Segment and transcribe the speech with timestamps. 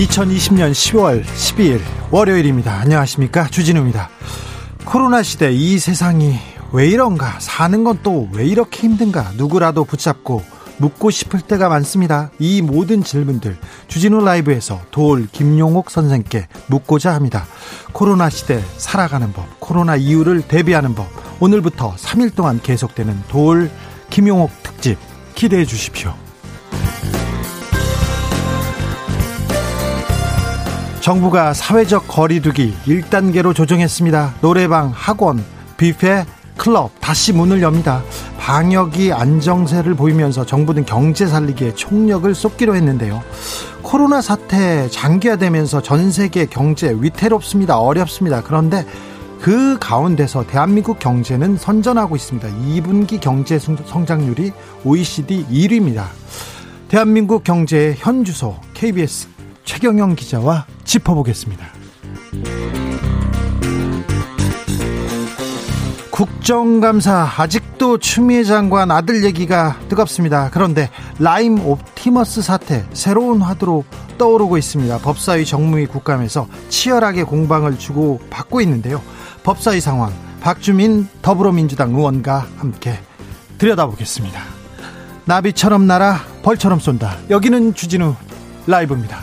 [0.00, 2.72] 2020년 10월 12일 월요일입니다.
[2.80, 3.48] 안녕하십니까.
[3.48, 4.08] 주진우입니다.
[4.86, 6.38] 코로나 시대 이 세상이
[6.72, 7.38] 왜 이런가?
[7.38, 9.32] 사는 건 또 왜 이렇게 힘든가?
[9.36, 10.42] 누구라도 붙잡고
[10.78, 12.30] 묻고 싶을 때가 많습니다.
[12.38, 17.44] 이 모든 질문들 주진우 라이브에서 도올 김용옥 선생께 묻고자 합니다.
[17.92, 21.08] 코로나 시대 살아가는 법, 코로나 이후를 대비하는 법.
[21.40, 23.70] 오늘부터 3일 동안 계속되는 도올
[24.08, 24.98] 김용옥 특집
[25.34, 26.14] 기대해 주십시오.
[31.10, 34.34] 정부가 사회적 거리두기 1단계로 조정했습니다.
[34.42, 35.44] 노래방, 학원,
[35.76, 36.24] 뷔페,
[36.56, 38.04] 클럽 다시 문을 엽니다.
[38.38, 43.24] 방역이 안정세를 보이면서 정부는 경제 살리기에 총력을 쏟기로 했는데요.
[43.82, 47.80] 코로나 사태 장기화되면서 전 세계 경제 위태롭습니다.
[47.80, 48.40] 어렵습니다.
[48.44, 48.86] 그런데
[49.40, 52.46] 그 가운데서 대한민국 경제는 선전하고 있습니다.
[52.46, 54.52] 2분기 경제 성장률이
[54.84, 56.04] OECD 1위입니다.
[56.86, 59.29] 대한민국 경제의 현주소 KBS
[59.64, 61.66] 최경영 기자와 짚어보겠습니다.
[66.10, 70.50] 국정감사 아직도 추미애 장관 아들 얘기가 뜨겁습니다.
[70.52, 73.84] 그런데 라임 옵티머스 사태 새로운 화두로
[74.18, 74.98] 떠오르고 있습니다.
[74.98, 79.00] 법사위 정무위 국감에서 치열하게 공방을 주고 받고 있는데요.
[79.44, 82.98] 법사위 상황 박주민 더불어민주당 의원과 함께
[83.56, 84.42] 들여다보겠습니다.
[85.24, 87.16] 나비처럼 날아 벌처럼 쏜다.
[87.30, 88.14] 여기는 주진우
[88.66, 89.18] 라이브입니다.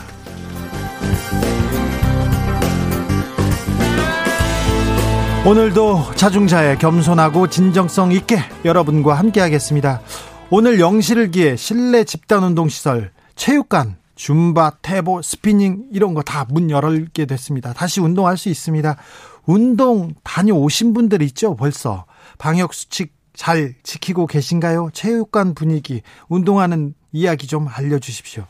[5.45, 10.01] 오늘도 자중자의 겸손하고 진정성 있게 여러분과 함께하겠습니다.
[10.50, 17.25] 오늘 영시를 기해 실내 집단운동 시설, 체육관, 줌바, 태보, 스피닝 이런 거 다 문 열게
[17.25, 17.72] 됐습니다.
[17.72, 18.97] 다시 운동할 수 있습니다.
[19.45, 22.06] 운동 다녀오신 분들 있죠 벌써
[22.38, 24.89] 방역 수칙 잘 지키고 계신가요?
[24.91, 28.44] 체육관 분위기 운동하는 이야기 좀 알려주십시오.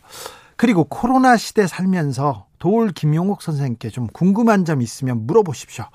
[0.55, 5.85] 그리고 코로나 시대 살면서 도울 김용옥 선생님께 좀 궁금한 점 있으면 물어보십시오.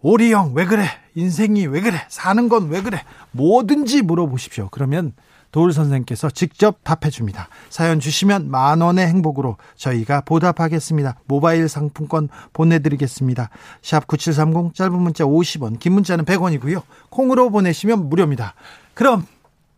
[0.00, 0.84] 오리 형, 왜 그래?
[1.14, 1.98] 인생이 왜 그래?
[2.08, 3.02] 사는 건 왜 그래?
[3.30, 4.68] 뭐든지 물어보십시오.
[4.70, 5.14] 그러면
[5.50, 7.48] 도울 선생께서 직접 답해 줍니다.
[7.70, 11.16] 사연 주시면 만 원의 행복으로 저희가 보답하겠습니다.
[11.26, 13.50] 모바일 상품권 보내드리겠습니다.
[13.80, 16.82] 샵 9730 짧은 문자 50원, 긴 문자는 100원이고요.
[17.08, 18.54] 콩으로 보내시면 무료입니다.
[18.94, 19.24] 그럼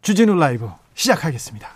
[0.00, 1.75] 주진우 라이브 시작하겠습니다.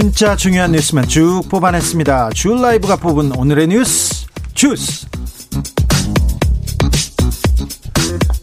[0.00, 2.30] 진짜 중요한 뉴스만 쭉 뽑아냈습니다.
[2.30, 4.24] 주 라이브가 뽑은 오늘의 뉴스
[4.54, 5.06] 주스.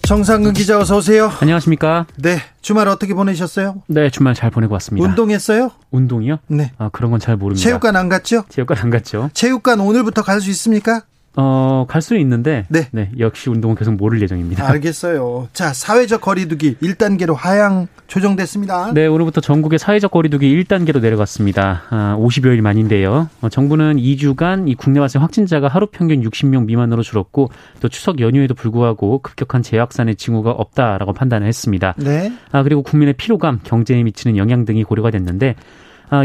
[0.03, 1.31] 정상근 기자 어서 오세요.
[1.41, 2.06] 안녕하십니까?
[2.18, 3.81] 네, 주말 어떻게 보내셨어요?
[3.88, 5.07] 네, 주말 잘 보내고 왔습니다.
[5.09, 5.72] 운동했어요?
[5.90, 6.38] 운동이요?
[6.47, 6.72] 네.
[6.78, 7.63] 아, 그런 건 잘 모릅니다.
[7.63, 8.44] 체육관 안 갔죠?
[8.50, 9.31] 체육관 안 갔죠.
[9.34, 11.01] 체육관 오늘부터 갈 수 있습니까?
[11.36, 12.88] 어, 갈 수는 있는데 네.
[12.92, 13.12] 네.
[13.20, 14.66] 역시 운동은 계속 모를 예정입니다.
[14.70, 15.50] 알겠어요.
[15.54, 18.94] 자, 사회적 거리두기 1단계로 하향 조정됐습니다.
[18.94, 21.84] 네, 오늘부터 전국의 사회적 거리두기 1단계로 내려갔습니다.
[21.90, 23.30] 아, 50여일 만인데요.
[23.42, 27.50] 어, 정부는 2주간 이 국내 발생 확진자가 하루 평균 60명 미만으로 줄었고
[27.81, 31.94] 또 추석 연휴에도 불구하고 급격한 재확산의 징후가 없다라고 판단을 했습니다.
[31.98, 32.31] 네.
[32.51, 35.62] 아, 그리고 국민의 피로감, 경제에 미치는 영향 등이 고려가 됐는데 아,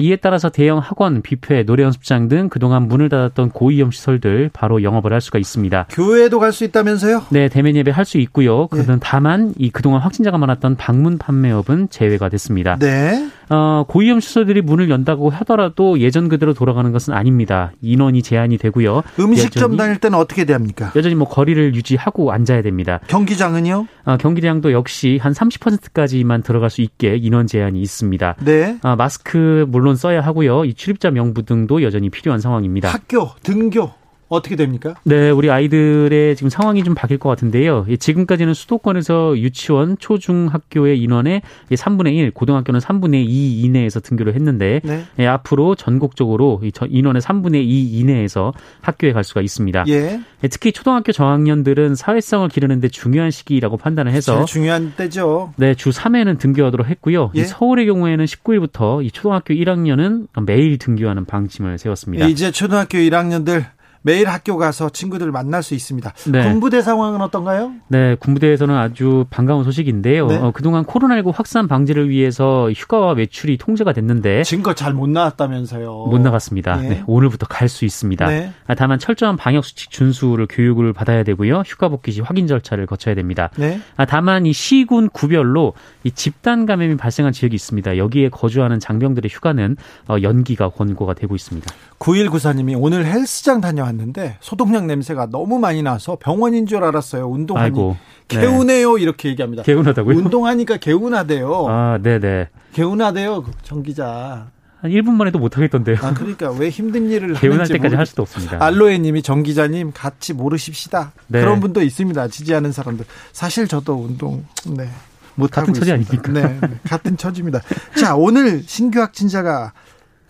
[0.00, 5.12] 이에 따라서 대형 학원, 뷔페, 노래 연습장 등 그동안 문을 닫았던 고위험 시설들 바로 영업을
[5.12, 5.87] 할 수가 있습니다.
[5.90, 7.25] 교회도 갈 수 있다면서요?
[7.31, 8.67] 네, 대면 예배 할 수 있고요.
[8.69, 8.96] 그는 네.
[9.00, 12.76] 다만 이 그동안 확진자가 많았던 방문 판매업은 제외가 됐습니다.
[12.79, 13.29] 네.
[13.52, 17.72] 어, 고위험 시설들이 문을 연다고 하더라도 예전 그대로 돌아가는 것은 아닙니다.
[17.82, 19.02] 인원이 제한이 되고요.
[19.20, 20.90] 음식점 다닐 때는 어떻게 됩니까?
[20.96, 23.00] 여전히 뭐 거리를 유지하고 앉아야 됩니다.
[23.08, 23.87] 경기장은요?
[24.04, 28.37] 아, 경기장도 역시 한 30%까지만 들어갈 수 있게 인원 제한이 있습니다.
[28.43, 28.78] 네.
[28.82, 30.64] 아, 마스크 물론 써야 하고요.
[30.64, 32.88] 이 출입자 명부 등도 여전히 필요한 상황입니다.
[32.88, 34.01] 학교, 등교
[34.32, 34.94] 어떻게 됩니까?
[35.05, 37.87] 네, 우리 아이들의 지금 상황이 좀 바뀔 것 같은데요.
[37.99, 45.05] 지금까지는 수도권에서 유치원, 초중학교의 인원의 3분의 1, 고등학교는 3분의 2 이내에서 등교를 했는데 네.
[45.19, 49.84] 예, 앞으로 전국적으로 인원의 3분의 2 이내에서 학교에 갈 수가 있습니다.
[49.88, 50.20] 예.
[50.43, 50.49] 예.
[50.49, 55.52] 특히 초등학교 저학년들은 사회성을 기르는데 중요한 시기라고 판단을 해서 중요한 때죠.
[55.56, 57.31] 네, 주 3회는 등교하도록 했고요.
[57.35, 57.44] 예.
[57.44, 62.26] 서울의 경우에는 19일부터 이 초등학교 1학년은 매일 등교하는 방침을 세웠습니다.
[62.26, 63.67] 이제 초등학교 1학년들
[64.02, 66.12] 매일 학교 가서 친구들 만날 수 있습니다.
[66.28, 66.43] 네.
[66.50, 67.72] 군부대 상황은 어떤가요?
[67.88, 70.26] 네, 군부대에서는 아주 반가운 소식인데요.
[70.26, 70.37] 네.
[70.37, 76.06] 어, 그동안 코로나19 확산 방지를 위해서 휴가와 외출이 통제가 됐는데 증거 잘못 나왔다면서요?
[76.06, 76.76] 못 나갔습니다.
[76.76, 76.88] 네.
[76.88, 78.26] 네, 오늘부터 갈 수 있습니다.
[78.26, 78.52] 네.
[78.66, 81.62] 아, 다만 철저한 방역 수칙 준수를 교육을 받아야 되고요.
[81.64, 83.49] 휴가 복귀 시 확인 절차를 거쳐야 됩니다.
[83.56, 83.81] 네.
[83.96, 85.72] 아, 다만 이 시군 구별로
[86.04, 87.96] 이 집단 감염이 발생한 지역이 있습니다.
[87.96, 89.76] 여기에 거주하는 장병들의 휴가는
[90.08, 91.72] 어, 연기가 권고가 되고 있습니다.
[91.99, 97.29] 9194님이 오늘 헬스장 다녀왔 는데 소독약 냄새가 너무 많이 나서 병원인 줄 알았어요.
[97.29, 97.97] 운동하니 아이고,
[98.29, 98.41] 네.
[98.41, 99.62] 개운해요 이렇게 얘기합니다.
[99.62, 100.17] 개운하다고요?
[100.17, 101.67] 운동하니까 개운하대요.
[101.69, 102.49] 아, 네네.
[102.73, 104.47] 개운하대요, 정 기자.
[104.83, 105.97] 한 1분만 해도 못 하겠던데요.
[106.03, 107.97] 아, 그러니까 왜 힘든 일을 개운할 때까지 모르...
[107.97, 108.62] 할 수도 없습니다.
[108.62, 111.12] 알로에 님이 정 기자님 같이 모르십시다.
[111.29, 111.41] 네.
[111.41, 112.29] 그런 분도 있습니다.
[112.29, 113.06] 지지하는 사람들.
[113.33, 114.45] 사실 저도 운동
[114.77, 114.88] 네.
[115.37, 116.33] 못 같은 처지 아닙니까?
[116.33, 116.69] 네, 네.
[116.85, 117.61] 같은 처지입니다.
[117.99, 119.73] 자, 오늘 신규 확진자가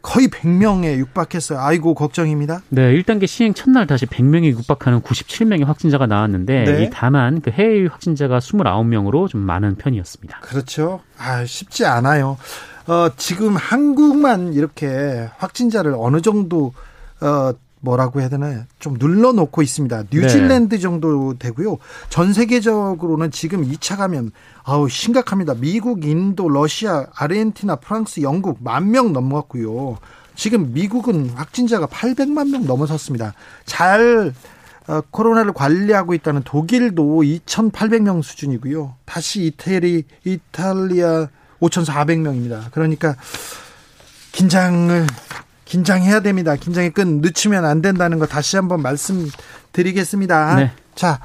[0.02, 1.60] 거의 100명에 육박했어요.
[1.60, 2.62] 아이고 걱정입니다.
[2.68, 6.90] 네, 1단계 시행 첫날 다시 100명에 육박하는 97명의 확진자가 나왔는데 네.
[6.92, 10.40] 다만 그 해외 확진자가 29명으로 좀 많은 편이었습니다.
[10.40, 11.00] 그렇죠.
[11.16, 12.36] 아, 쉽지 않아요.
[12.88, 16.74] 어, 지금 한국만 이렇게 확진자를 어느 정도
[17.20, 17.52] 어,
[17.82, 18.62] 뭐라고 해야 되나요?
[18.78, 20.04] 좀 눌러놓고 있습니다.
[20.12, 20.80] 뉴질랜드 네.
[20.80, 21.78] 정도 되고요.
[22.08, 24.30] 전 세계적으로는 지금 2차 가면
[24.62, 25.54] 아우 심각합니다.
[25.54, 29.98] 미국, 인도, 러시아, 아르헨티나, 프랑스, 영국 만 명 넘었고요.
[30.36, 33.34] 지금 미국은 확진자가 800만 명 넘어섰습니다.
[33.64, 34.32] 잘
[34.88, 38.94] 어, 코로나를 관리하고 있다는 독일도 2,800명 수준이고요.
[39.04, 41.28] 다시 이태리, 이탈리아
[41.60, 42.70] 5,400명입니다.
[42.72, 43.14] 그러니까
[44.32, 45.06] 긴장을
[45.72, 46.54] 긴장해야 됩니다.
[46.54, 50.56] 긴장의 끈 늦추면 안 된다는 거 다시 한번 말씀드리겠습니다.
[50.56, 50.72] 네.
[50.94, 51.18] 자,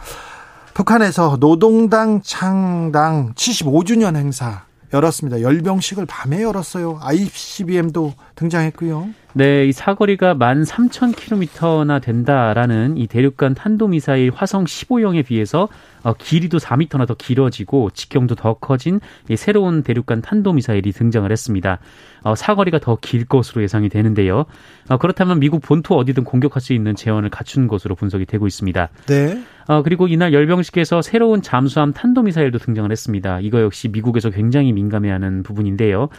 [0.73, 4.63] 북한에서 노동당 창당 75주년 행사
[4.93, 5.41] 열었습니다.
[5.41, 6.99] 열병식을 밤에 열었어요.
[7.01, 9.09] ICBM도 등장했고요.
[9.33, 15.67] 네, 이 사거리가 13,000km나 된다라는 이 대륙간 탄도미사일 화성 15형에 비해서
[16.03, 18.99] 어, 길이도 4m나 더 길어지고 직경도 더 커진
[19.29, 21.79] 이 새로운 대륙간 탄도미사일이 등장을 했습니다.
[22.23, 24.45] 어, 사거리가 더 길 것으로 예상이 되는데요.
[24.89, 28.89] 어, 그렇다면 미국 본토 어디든 공격할 수 있는 재원을 갖춘 것으로 분석이 되고 있습니다.
[29.07, 29.43] 네.
[29.67, 33.39] 어, 그리고 이날 열병식에서 새로운 잠수함 탄도미사일도 등장을 했습니다.
[33.41, 36.09] 이거 역시 미국에서 굉장히 민감해하는 부분인데요.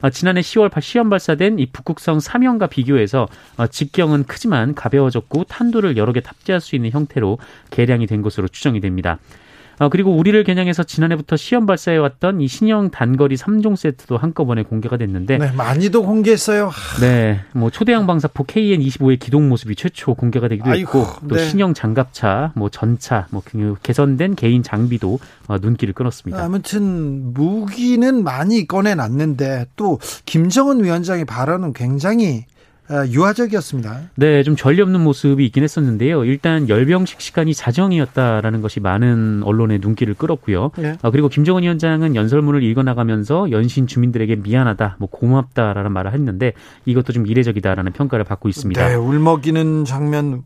[0.00, 3.26] 어, 지난해 10월 시험 발사된 이 북극성 3형과 비교해서
[3.56, 7.38] 어, 직경은 크지만 가벼워졌고 탄두를 여러 개 탑재할 수 있는 형태로
[7.70, 9.18] 개량이 된 것으로 추정이 됩니다.
[9.78, 15.38] 어, 그리고 우리를 겨냥해서 지난해부터 시험 발사해왔던 이 신형 단거리 3종 세트도 한꺼번에 공개가 됐는데.
[15.38, 16.70] 네, 많이도 공개했어요.
[17.00, 21.44] 네, 뭐 초대형 방사포 KN25의 기동 모습이 최초 공개가 되기도 아이고, 했고, 또 네.
[21.48, 26.42] 신형 장갑차, 뭐 전차, 뭐그 개선된 개인 장비도 어, 눈길을 끌었습니다.
[26.42, 32.57] 아무튼 무기는 많이 꺼내놨는데 또 김정은 위원장의 발언은 굉장히 아,
[32.90, 34.00] 유화적이었습니다.
[34.16, 36.24] 네, 좀 전리 없는 모습이 있긴 했었는데요.
[36.24, 40.70] 일단 열병식 시간이 자정이었다라는 것이 많은 언론의 눈길을 끌었고요.
[40.78, 40.96] 네.
[41.02, 46.52] 아, 그리고 김정은 위원장은 연설문을 읽어나가면서 연신 주민들에게 미안하다, 뭐 고맙다라는 말을 했는데
[46.86, 48.88] 이것도 좀 이례적이다라는 평가를 받고 있습니다.
[48.88, 50.44] 네, 울먹이는 장면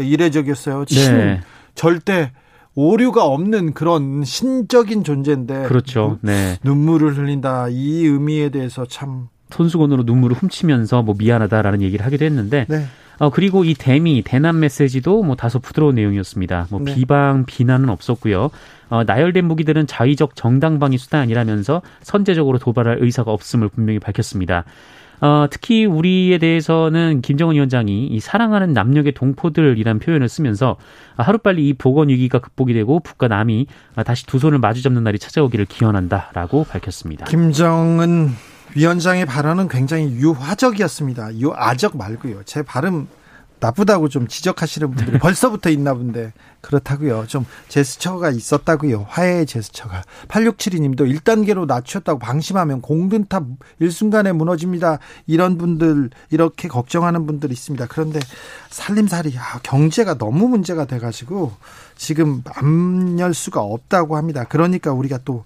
[0.00, 0.84] 이례적이었어요.
[0.86, 1.40] 네.
[1.74, 2.32] 절대
[2.74, 6.18] 오류가 없는 그런 신적인 존재인데 그렇죠.
[6.22, 6.56] 네.
[6.62, 12.84] 눈물을 흘린다 이 의미에 대해서 참 손수건으로 눈물을 훔치면서 뭐 미안하다라는 얘기를 하기도 했는데 네.
[13.18, 16.68] 어, 그리고 이 대미, 대남 메시지도 뭐 다소 부드러운 내용이었습니다.
[16.70, 16.94] 뭐 네.
[16.94, 18.50] 비방, 비난은 없었고요.
[18.88, 24.64] 어, 나열된 무기들은 자의적 정당방위 수단이라면서 선제적으로 도발할 의사가 없음을 분명히 밝혔습니다.
[25.20, 30.76] 어, 특히 우리에 대해서는 김정은 위원장이 이 사랑하는 남녘의 동포들이란 표현을 쓰면서
[31.16, 33.66] 하루빨리 이 보건 위기가 극복이 되고 북과 남이
[34.06, 37.26] 다시 두 손을 마주잡는 날이 찾아오기를 기원한다라고 밝혔습니다.
[37.26, 38.30] 김정은
[38.76, 41.36] 위원장의 발언은 굉장히 유화적이었습니다.
[41.36, 42.42] 유아적 말고요.
[42.44, 43.08] 제 발음
[43.60, 47.26] 나쁘다고 좀 지적하시는 분들이 벌써부터 있나 본데 그렇다고요.
[47.26, 49.06] 좀 제스처가 있었다고요.
[49.08, 50.02] 화해의 제스처가.
[50.28, 53.44] 8672님도 1단계로 낮췄다고 방심하면 공든탑
[53.78, 54.98] 일순간에 무너집니다.
[55.26, 57.86] 이런 분들 이렇게 걱정하는 분들 있습니다.
[57.90, 58.18] 그런데
[58.70, 61.52] 살림살이 아, 경제가 너무 문제가 돼 가지고
[61.96, 64.44] 지금 안 열 수가 없다고 합니다.
[64.48, 65.44] 그러니까 우리가 또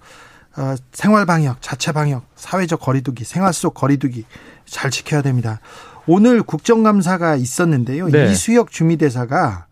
[0.57, 4.25] 어, 생활 방역, 자체 방역, 사회적 거리두기, 생활 속 거리두기
[4.67, 5.61] 잘 지켜야 됩니다.
[6.07, 8.09] 오늘 국정감사가 있었는데요.
[8.09, 8.31] 네.
[8.31, 9.67] 이수혁 주미대사가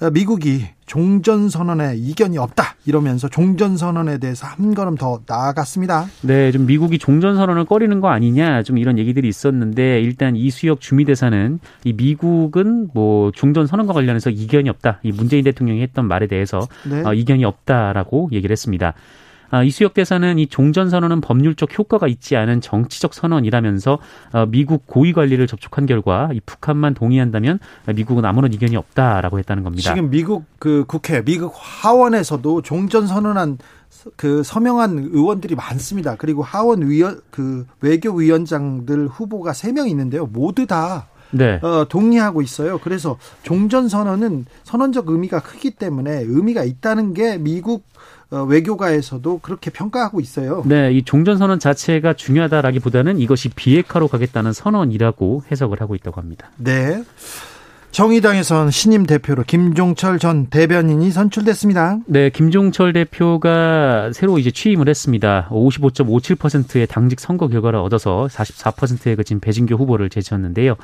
[0.00, 6.06] 어, 미국이 종전선언에 이견이 없다 이러면서 종전선언에 대해서 한 걸음 더 나아갔습니다.
[6.22, 11.92] 네, 좀 미국이 종전선언을 꺼리는 거 아니냐, 좀 이런 얘기들이 있었는데, 일단 이수혁 주미대사는 이
[11.92, 15.00] 미국은 뭐 종전선언과 관련해서 이견이 없다.
[15.02, 17.02] 이 문재인 대통령이 했던 말에 대해서 네.
[17.04, 18.94] 어, 이견이 없다라고 얘기를 했습니다.
[19.50, 23.98] 아, 이수혁 대사는 이 종전 선언은 법률적 효과가 있지 않은 정치적 선언이라면서
[24.32, 27.58] 어, 미국 고위 관리를 접촉한 결과 이 북한만 동의한다면
[27.94, 29.92] 미국은 아무런 이견이 없다라고 했다는 겁니다.
[29.92, 33.58] 지금 미국 그 국회, 미국 하원에서도 종전 선언한
[34.16, 36.14] 그 서명한 의원들이 많습니다.
[36.16, 40.26] 그리고 하원 위원 그 외교위원장들 후보가 세 명 있는데요.
[40.26, 41.60] 모두 다 네.
[41.62, 42.78] 어, 동의하고 있어요.
[42.78, 47.89] 그래서 종전 선언은 선언적 의미가 크기 때문에 의미가 있다는 게 미국 어,
[48.30, 50.62] 외교가에서도 그렇게 평가하고 있어요.
[50.66, 56.50] 네, 이 종전 선언 자체가 중요하다라기보다는 이것이 비핵화로 가겠다는 선언이라고 해석을 하고 있다고 합니다.
[56.56, 57.02] 네.
[57.90, 61.98] 정의당에선 신임 대표로 김종철 전 대변인이 선출됐습니다.
[62.06, 65.48] 네, 김종철 대표가 새로 이제 취임을 했습니다.
[65.50, 70.76] 55.57%의 당직 선거 결과를 얻어서 44%에 그친 배진교 후보를 제치었는데요.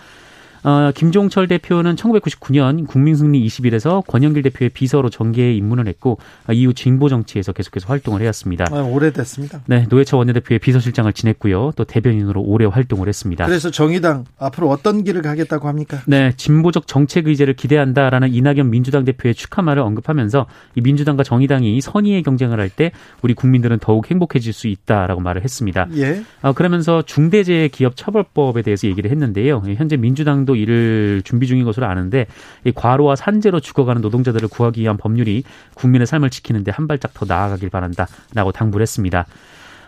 [0.66, 6.18] 어, 김종철 대표는 1999년 국민승리 20일에서 권영길 대표의 비서로 정계에 입문을 했고
[6.49, 8.66] 어, 이후 진보 정치에서 계속해서 활동을 해왔습니다.
[8.73, 9.61] 아, 오래됐습니다.
[9.66, 11.70] 네, 노회차 원내대표의 비서실장을 지냈고요.
[11.76, 13.46] 또 대변인으로 오래 활동을 했습니다.
[13.46, 16.02] 그래서 정의당 앞으로 어떤 길을 가겠다고 합니까?
[16.06, 22.58] 네, 진보적 정책 의제를 기대한다라는 이낙연 민주당 대표의 축하말을 언급하면서 이 민주당과 정의당이 선의의 경쟁을
[22.61, 22.90] 할 때
[23.23, 25.87] 우리 국민들은 더욱 행복해질 수 있다라고 말을 했습니다.
[25.94, 26.23] 예.
[26.42, 29.62] 어, 그러면서 중대재해기업처벌법에 대해서 얘기를 했는데요.
[29.68, 32.26] 예, 현재 민주당도 이를 준비 중인 것으로 아는데
[32.64, 35.44] 이 과로와 산재로 죽어가는 노동자들을 구하기 위한 법률이
[35.75, 39.26] 국민의 삶을 지키는데 한 발짝 더 나아가길 바란다라고 당부를 했습니다.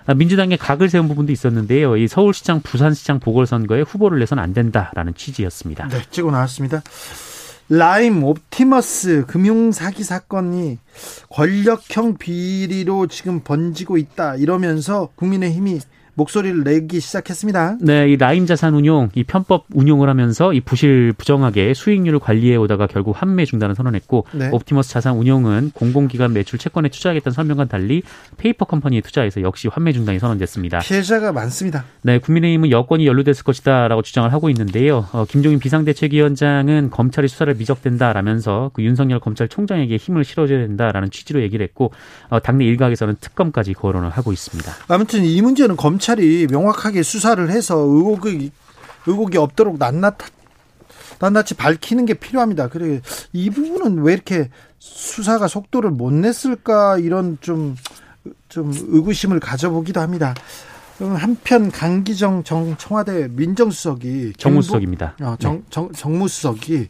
[0.06, 1.98] 아, 민주당에 각을 세운 부분도 있었는데요.
[1.98, 5.88] 이 서울시장, 부산시장 보궐선거에 후보를 내선 안 된다라는 취지였습니다.
[5.88, 6.82] 네, 찍어 나왔습니다.
[7.68, 10.78] 라임 옵티머스 금융 사기 사건이
[11.28, 15.78] 권력형 비리로 지금 번지고 있다 이러면서 국민의힘이
[16.18, 17.78] 목소리를 내기 시작했습니다.
[17.80, 22.86] 네, 이 라임 자산 운용, 이 편법 운용을 하면서 이 부실 부정하게 수익률을 관리해 오다가
[22.88, 24.50] 결국 환매 중단을 선언했고 네.
[24.52, 28.02] 옵티머스 자산 운용은 공공기관 매출 채권에 투자하겠다는 설명과는 달리
[28.36, 30.80] 페이퍼 컴퍼니에 투자해서 역시 환매 중단이 선언됐습니다.
[30.80, 31.84] 피해자가 많습니다.
[32.02, 35.06] 네, 국민의힘은 여권이 연루됐을 것이다라고 주장을 하고 있는데요.
[35.12, 41.92] 어, 김종인 비상대책위원장은 검찰이 수사를 미적댄다라면서 그 윤석열 검찰총장에게 힘을 실어줘야 된다라는 취지로 얘기를 했고
[42.28, 44.72] 어, 당내 일각에서는 특검까지 거론을 하고 있습니다.
[44.88, 48.50] 아무튼 이 문제는 검찰 이 명확하게 수사를 해서 의혹이
[49.06, 50.16] 의혹이 없도록 낱낱
[51.20, 52.68] 낱낱이 밝히는 게 필요합니다.
[52.68, 53.00] 그래
[53.32, 60.34] 이 부분은 왜 이렇게 수사가 속도를 못 냈을까 이런 좀좀 의구심을 가져보기도 합니다.
[61.00, 65.16] 한편 강기정 정 청와대 민정수석이 정무수석입니다.
[65.22, 66.88] 어, 정, 정, 정무수석이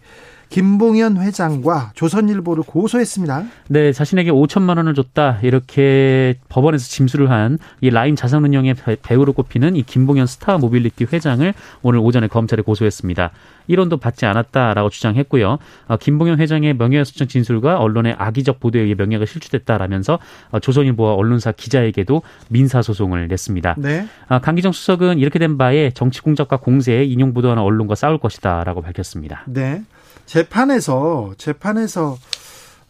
[0.51, 3.45] 김봉현 회장과 조선일보를 고소했습니다.
[3.69, 9.77] 네, 자신에게 5천만 원을 줬다 이렇게 법원에서 진술을 한 이 라임 자산운용의 배- 배후로 꼽히는
[9.77, 11.53] 이 김봉현 스타 모빌리티 회장을
[11.83, 13.31] 오늘 오전에 검찰에 고소했습니다.
[13.69, 15.59] 1원도 받지 않았다라고 주장했고요.
[15.89, 20.19] 어, 김봉현 회장의 명예훼손 진술과 언론의 악의적 보도에 의해 명예가 실추됐다라면서
[20.51, 23.77] 어, 조선일보와 언론사 기자에게도 민사 소송을 냈습니다.
[23.79, 24.07] 네.
[24.29, 29.45] 아, 강기정 수석은 이렇게 된 바에 정치 공작과 공세에 인용 보도하는 언론과 싸울 것이다라고 밝혔습니다.
[29.47, 29.83] 네.
[30.29, 32.19] 재판에서 재판에서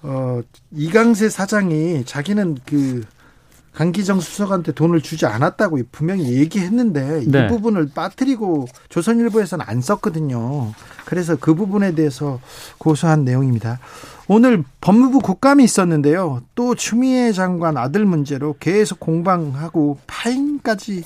[0.03, 0.41] 어
[0.73, 3.05] 이강세 사장이 자기는 그
[3.75, 7.47] 강기정 수석한테 돈을 주지 않았다고 분명히 얘기했는데 이 네.
[7.47, 10.73] 부분을 빠뜨리고 조선일보에서는 안 썼거든요.
[11.05, 12.41] 그래서 그 부분에 대해서
[12.79, 13.79] 고소한 내용입니다.
[14.27, 16.43] 오늘 법무부 국감이 있었는데요.
[16.57, 21.05] 또 추미애 장관 아들 문제로 계속 공방하고 파행까지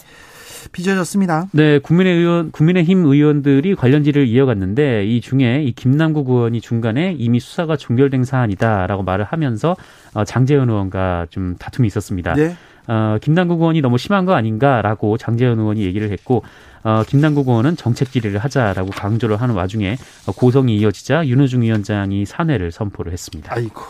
[0.70, 1.48] 빚어졌습니다.
[1.52, 7.40] 네, 국민의 의원, 국민의힘 의원들이 관련 질을 이어갔는데 이 중에 이 김남국 의원이 중간에 이미
[7.40, 9.76] 수사가 종결된 사안이다라고 말을 하면서
[10.14, 12.34] 어, 장재현 의원과 좀 다툼이 있었습니다.
[12.34, 12.56] 네.
[12.88, 16.42] 어, 김남국 의원이 너무 심한 거 아닌가라고 장재현 의원이 얘기를 했고
[16.84, 22.72] 어, 김남국 의원은 정책 질의를 하자라고 강조를 하는 와중에 어, 고성이 이어지자 윤호중 위원장이 사퇴를
[22.72, 23.52] 선포를 했습니다.
[23.54, 23.82] 아이고.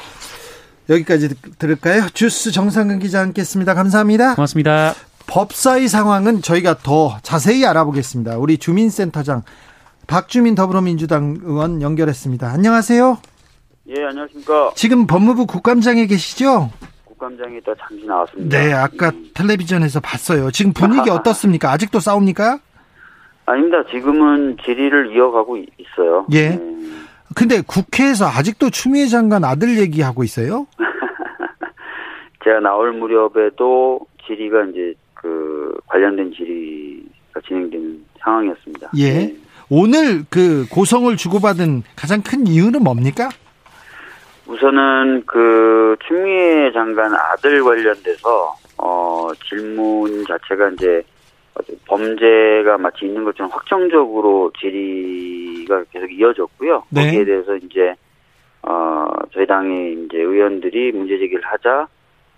[0.91, 2.07] 여기까지 들- 들을까요?
[2.13, 3.73] 주스 정상근 기자 함께했습니다.
[3.75, 4.35] 감사합니다.
[4.35, 4.95] 고맙습니다.
[5.27, 8.37] 법사위 상황은 저희가 더 자세히 알아보겠습니다.
[8.39, 9.43] 우리 주민센터장
[10.07, 12.49] 박주민 더불어민주당 의원 연결했습니다.
[12.49, 13.19] 안녕하세요.
[13.89, 14.73] 예, 안녕하십니까.
[14.75, 16.71] 지금 법무부 국감장에 계시죠?
[17.05, 18.59] 국감장에 있다 잠시 나왔습니다.
[18.59, 19.31] 네, 아까 음.
[19.35, 20.51] 텔레비전에서 봤어요.
[20.51, 21.71] 지금 분위기 어떻습니까?
[21.71, 22.59] 아직도 싸웁니까?
[23.47, 23.79] 아닙니다.
[23.91, 26.27] 지금은 질의를 이어가고 이- 있어요.
[26.33, 26.51] 예.
[26.51, 26.61] 네.
[27.35, 30.67] 근데 국회에서 아직도 추미애 장관 아들 얘기하고 있어요?
[32.45, 38.91] 제가 나올 무렵에도 질의가 이제 그 관련된 질의가 진행되는 상황이었습니다.
[38.99, 39.13] 예.
[39.13, 39.37] 네.
[39.71, 43.31] 오늘 그 고성을 주고받은 가장 큰 이유는 뭡니까?
[44.47, 51.03] 우선은 그 추미애 장관 아들 관련돼서 어 질문 자체가 이제
[51.87, 56.83] 범죄가 마치 있는 것처럼 확정적으로 질의가 계속 이어졌고요.
[56.91, 57.07] 네.
[57.07, 57.95] 거기에 대해서 이제
[58.63, 61.87] 어 저희 당의 이제 의원들이 문제 제기를 하자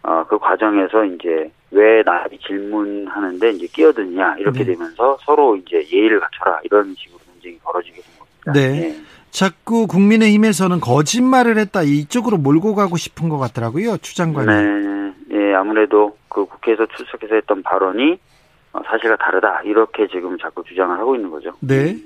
[0.03, 4.73] 어그 과정에서 이제 왜 나이 질문하는데 이제 끼어드냐 이렇게 네.
[4.73, 8.53] 되면서 서로 이제 예의를 갖춰라 이런 식으로 논쟁이 벌어지게 된 겁니다.
[8.53, 8.89] 네.
[8.89, 8.97] 예.
[9.31, 13.97] 자꾸 국민의힘에서는 거짓말을 했다 이쪽으로 몰고 가고 싶은 것 같더라고요.
[13.99, 14.47] 추 장관이.
[14.47, 18.17] 네, 예, 아무래도 그 국회에서 출석해서 했던 발언이
[18.73, 21.51] 어, 사실과 다르다 이렇게 지금 자꾸 주장을 하고 있는 거죠.
[21.59, 21.97] 네.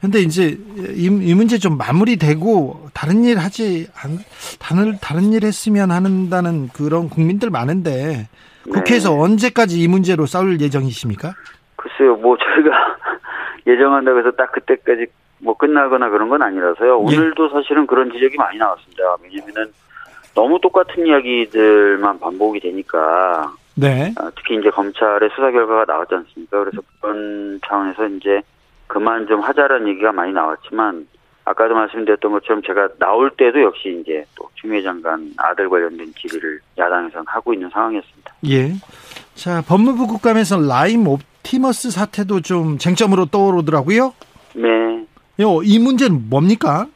[0.00, 0.56] 근데 이제
[0.94, 4.16] 이, 이 문제 좀 마무리되고 다른 일 하지 않,
[4.60, 8.28] 다른 다른 일 했으면 한다는 그런 국민들 많은데
[8.70, 9.20] 국회에서 네.
[9.20, 11.34] 언제까지 이 문제로 싸울 예정이십니까?
[11.76, 12.96] 글쎄요, 뭐 저희가
[13.66, 15.06] 예정한다고 해서 딱 그때까지
[15.40, 17.06] 뭐 끝나거나 그런 건 아니라서요.
[17.10, 17.16] 예.
[17.16, 19.02] 오늘도 사실은 그런 지적이 많이 나왔습니다.
[19.22, 19.72] 왜냐면은
[20.34, 24.12] 너무 똑같은 이야기들만 반복이 되니까 네.
[24.18, 26.58] 아, 특히 이제 검찰의 수사 결과가 나왔지 않습니까?
[26.58, 28.42] 그래서 그런 차원에서 이제
[28.88, 31.06] 그만 좀 하자라는 얘기가 많이 나왔지만
[31.48, 37.24] 아까도 말씀드렸던 것처럼 제가 나올 때도 역시 이제 또 추미애 장관 아들 관련된 질의를 야당에서는
[37.26, 38.34] 하고 있는 상황이었습니다.
[38.50, 38.72] 예.
[39.34, 44.12] 자, 법무부 국감에서 라임 옵티머스 사태도 좀 쟁점으로 떠오르더라고요.
[44.56, 45.06] 네.
[45.40, 46.86] 요, 이 문제는 뭡니까?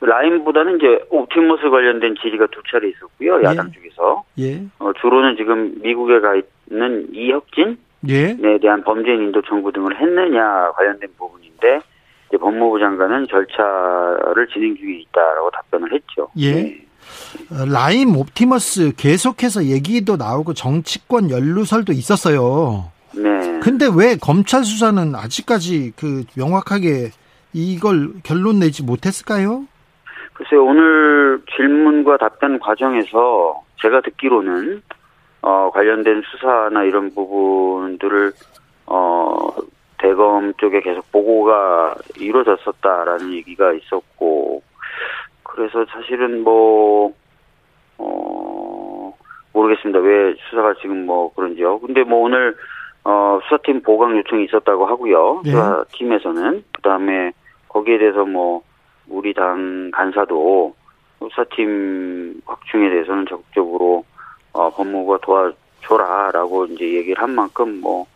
[0.00, 3.42] 라임보다는 이제 옵티머스 관련된 질의가 두 차례 있었고요.
[3.44, 3.72] 야당 예.
[3.72, 4.24] 쪽에서.
[4.40, 4.62] 예.
[4.78, 6.34] 어, 주로는 지금 미국에 가
[6.70, 7.76] 있는 이혁진에
[8.08, 8.36] 예.
[8.60, 11.80] 대한 범죄인 인도 청구 등을 했느냐 관련된 부분인데
[12.38, 16.28] 법무부 장관은 절차를 진행 중에 있다라고 답변을 했죠.
[16.36, 16.52] 예.
[16.54, 16.86] 네.
[17.50, 22.90] 어, 라임 옵티머스 계속해서 얘기도 나오고 정치권 연루설도 있었어요.
[23.14, 23.58] 네.
[23.60, 27.10] 근데 왜 검찰 수사는 아직까지 그 명확하게
[27.52, 29.66] 이걸 결론 내지 못했을까요?
[30.34, 34.82] 글쎄요, 오늘 질문과 답변 과정에서 제가 듣기로는,
[35.42, 38.32] 어, 관련된 수사나 이런 부분들을,
[38.86, 39.48] 어,
[40.00, 44.62] 대검 쪽에 계속 보고가 이루어졌었다라는 얘기가 있었고,
[45.42, 47.12] 그래서 사실은 뭐,
[47.98, 49.14] 어,
[49.52, 49.98] 모르겠습니다.
[50.00, 51.78] 왜 수사가 지금 뭐 그런지요.
[51.80, 52.56] 근데 뭐 오늘,
[53.04, 55.42] 어, 수사팀 보강 요청이 있었다고 하고요.
[55.44, 55.50] 네.
[55.50, 56.64] 수사팀에서는.
[56.72, 57.32] 그 다음에
[57.68, 58.62] 거기에 대해서 뭐,
[59.08, 60.74] 우리 당 간사도
[61.18, 64.04] 수사팀 확충에 대해서는 적극적으로
[64.52, 68.06] 어, 법무부가 도와줘라라고 이제 얘기를 한 만큼 뭐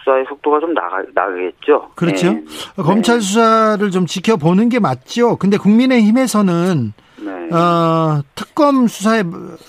[0.00, 1.90] 수사의 속도가 좀 나가 나가겠죠.
[1.94, 2.32] 그렇죠.
[2.32, 2.42] 네.
[2.76, 5.36] 검찰 수사를 좀 지켜보는 게 맞죠.
[5.36, 7.54] 근데 국민의힘에서는 네.
[7.54, 9.22] 어, 특검 수사에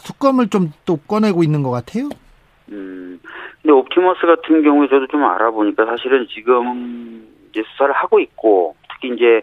[0.06, 2.10] 특검을 좀 또 꺼내고 있는 것 같아요.
[2.70, 3.20] 음.
[3.62, 9.42] 근데 옵티머스 같은 경우에 저도 좀 알아보니까 사실은 지금 이제 수사를 하고 있고 특히 이제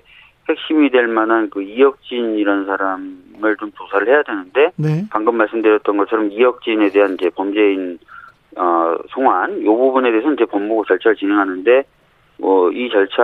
[0.49, 5.05] 핵심이 될 만한 그 이혁진 이런 사람을 좀 조사를 해야 되는데 네.
[5.11, 7.99] 방금 말씀드렸던 것처럼 이혁진에 대한 이제 범죄인
[8.59, 11.85] 어, 송환 요 부분에 대해서는 이제 법무부 절차를 진행하는데
[12.39, 13.23] 뭐 이 절차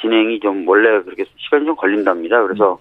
[0.00, 2.42] 진행이 좀 원래 그렇게 시간이 좀 걸린답니다.
[2.42, 2.78] 그래서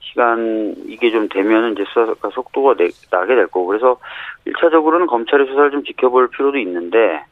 [0.00, 3.98] 시간 이게 좀 되면은 이제 수사가 속도가 내, 나게 될 거고 그래서
[4.44, 7.24] 일차적으로는 검찰의 수사를 좀 지켜볼 필요도 있는데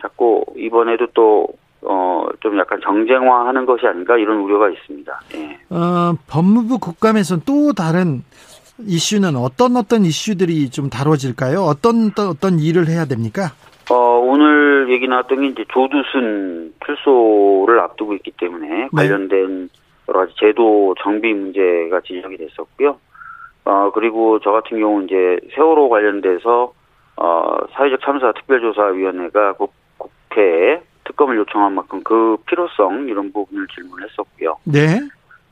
[0.00, 1.48] 자꾸 이번에도 또
[1.82, 5.20] 어, 좀 약간 정쟁화하는 것이 아닌가 이런 우려가 있습니다.
[5.34, 5.58] 예.
[5.70, 8.22] 어, 법무부 국감에서는 또 다른
[8.86, 11.60] 이슈는 어떤 어떤 이슈들이 좀 다뤄질까요?
[11.60, 13.52] 어떤 어떤, 일을 해야 됩니까?
[13.90, 19.68] 어, 오늘 얘기 나왔던 게 이제 조두순 출소를 앞두고 있기 때문에 관련된
[20.08, 22.98] 여러 가지 제도 정비 문제가 지적이 됐었고요.
[23.64, 26.72] 어, 그리고 저 같은 경우 이제 세월호 관련돼서
[27.16, 34.56] 어, 사회적 참사 특별조사위원회가 국, 국회에 특검을 요청한 만큼 그 필요성 이런 부분을 질문했었고요.
[34.64, 35.00] 네.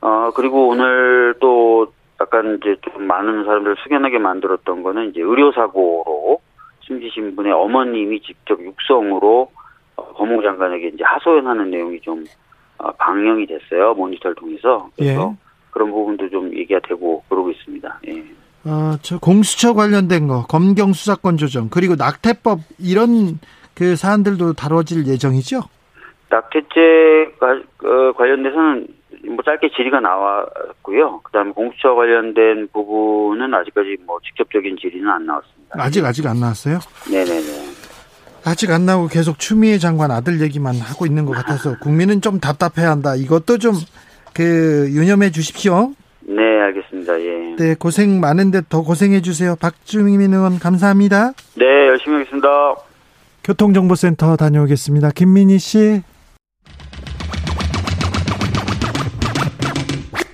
[0.01, 6.41] 어, 그리고 오늘 또 약간 이제 좀 많은 사람들 숙연하게 만들었던 거는 이제 의료사고로
[6.81, 9.51] 숨지신 분의 어머님이 직접 육성으로
[9.97, 12.25] 어, 법무부 장관에게 이제 하소연하는 내용이 좀
[12.79, 13.95] 어, 방영이 됐어요.
[13.95, 14.89] 모니터를 통해서.
[14.97, 15.37] 그래서 예.
[15.71, 18.01] 그런 부분도 좀 얘기가 되고 그러고 있습니다.
[18.09, 18.25] 예.
[18.65, 23.39] 어, 저 공수처 관련된 거, 검경 수사권 조정, 그리고 낙태법 이런
[23.75, 25.61] 그 사안들도 다뤄질 예정이죠?
[26.31, 28.89] 낙태죄 가- 어, 관련돼서는
[29.29, 31.21] 뭐 짧게 질의가 나왔고요.
[31.25, 35.75] 그다음에 공수처 관련된 부분은 아직까지 뭐 직접적인 질의는 안 나왔습니다.
[35.77, 36.79] 아직 아직 안 나왔어요?
[37.11, 37.69] 네네네.
[38.45, 43.17] 아직 안 나오고 계속 추미애 장관 아들 얘기만 하고 있는 것 같아서 국민은 좀 답답해한다.
[43.17, 43.75] 이것도 좀
[44.39, 45.93] 그 유념해 주십시오.
[46.21, 46.89] 네, 알겠습니다.
[46.99, 47.21] 알겠습니다.
[47.21, 47.57] 예.
[47.57, 49.57] 네, 고생 많은데 더 고생해 주세요.
[49.57, 51.33] 박주민 의원 감사합니다.
[51.57, 52.49] 네, 열심히 하겠습니다.
[53.45, 55.11] 교통정보센터 다녀오겠습니다.
[55.11, 56.03] 김민희 씨.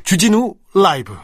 [0.05, 1.15] 주진우 라이브.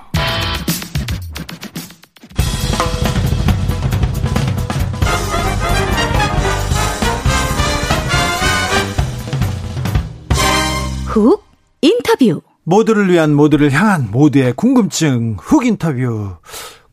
[11.09, 11.45] 훅
[11.83, 12.41] 인터뷰.
[12.65, 16.37] 모두를 위한 모두를 향한 모두의 궁금증 훅 인터뷰.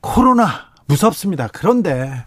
[0.02, 0.50] 코로나
[0.88, 1.47] 무섭습니다.
[1.54, 2.26] 그런데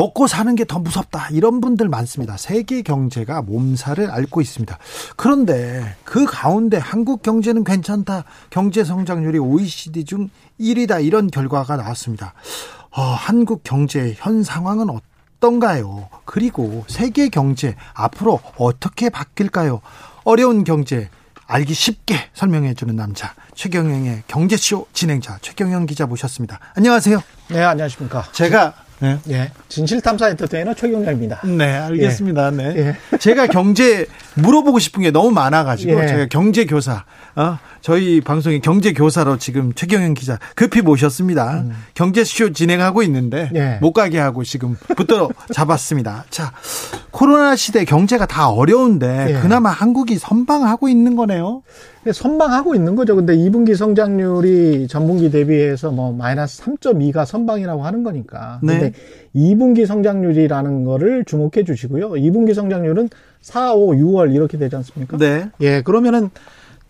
[0.00, 1.28] 먹고 사는 게 더 무섭다.
[1.30, 2.38] 이런 분들 많습니다.
[2.38, 4.78] 세계 경제가 몸살을 앓고 있습니다.
[5.16, 8.24] 그런데 그 가운데 한국 경제는 괜찮다.
[8.48, 11.04] 경제 성장률이 OECD 중 1위다.
[11.04, 12.32] 이런 결과가 나왔습니다.
[12.92, 14.86] 어, 한국 경제 현 상황은
[15.38, 16.08] 어떤가요?
[16.24, 19.82] 그리고 세계 경제 앞으로 어떻게 바뀔까요?
[20.24, 21.10] 어려운 경제
[21.46, 26.58] 알기 쉽게 설명해 주는 남자 최경영의 경제쇼 진행자 최경영 기자 모셨습니다.
[26.74, 27.20] 안녕하세요.
[27.48, 28.24] 네, 안녕하십니까.
[28.32, 29.18] 제가 네.
[29.30, 29.50] 예.
[29.68, 31.40] 진실탐사 엔터테이너 최경영입니다.
[31.44, 32.50] 네, 알겠습니다.
[32.50, 32.64] 네.
[32.76, 33.18] 예.
[33.18, 36.06] 제가 경제 물어보고 싶은 게 너무 많아가지고 예.
[36.06, 37.04] 제가 경제 교사,
[37.36, 41.64] 어, 저희 방송의 경제 교사로 지금 최경영 기자 급히 모셨습니다.
[41.94, 43.56] 경제쇼 진행하고 있는데 음.
[43.56, 43.78] 예.
[43.80, 46.24] 못 가게 하고 지금 붙들어 잡았습니다.
[46.30, 46.52] 자,
[47.10, 49.40] 코로나 시대 경제가 다 어려운데 예.
[49.40, 51.62] 그나마 한국이 선방하고 있는 거네요.
[52.10, 53.14] 선방하고 있는 거죠.
[53.14, 58.58] 근데 2분기 성장률이 전분기 대비해서 뭐 마이너스 3.2가 선방이라고 하는 거니까.
[58.62, 58.78] 네.
[58.78, 58.92] 근데
[59.36, 62.10] 2분기 성장률이라는 거를 주목해 주시고요.
[62.12, 63.10] 2분기 성장률은
[63.42, 65.16] 4, 5, 6월 이렇게 되지 않습니까?
[65.18, 65.50] 네.
[65.60, 66.30] 예, 그러면은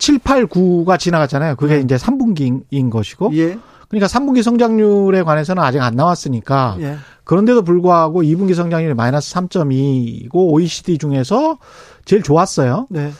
[0.00, 1.54] 7, 8, 9가 지나갔잖아요.
[1.56, 3.30] 그게 이제 3분기인 것이고.
[3.34, 3.58] 예.
[3.88, 6.96] 그러니까 3분기 성장률에 관해서는 아직 안 나왔으니까 예.
[7.24, 11.58] 그런데도 불구하고 2분기 성장률이 마이너스 3.2고 OECD 중에서
[12.04, 12.86] 제일 좋았어요.
[12.88, 13.12] 네.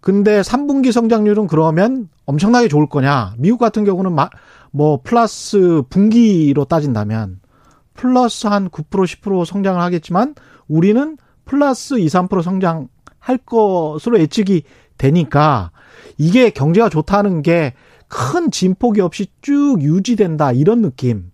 [0.00, 3.34] 근데 3분기 성장률은 그러면 엄청나게 좋을 거냐?
[3.38, 4.28] 미국 같은 경우는 마,
[4.70, 7.40] 뭐 플러스 분기로 따진다면
[7.94, 10.34] 플러스 한 9% 10% 성장을 하겠지만
[10.68, 14.62] 우리는 플러스 2, 3% 성장할 것으로 예측이
[14.98, 15.70] 되니까
[16.18, 17.74] 이게 경제가 좋다는 게
[18.08, 21.30] 큰 진폭이 없이 쭉 유지된다 이런 느낌.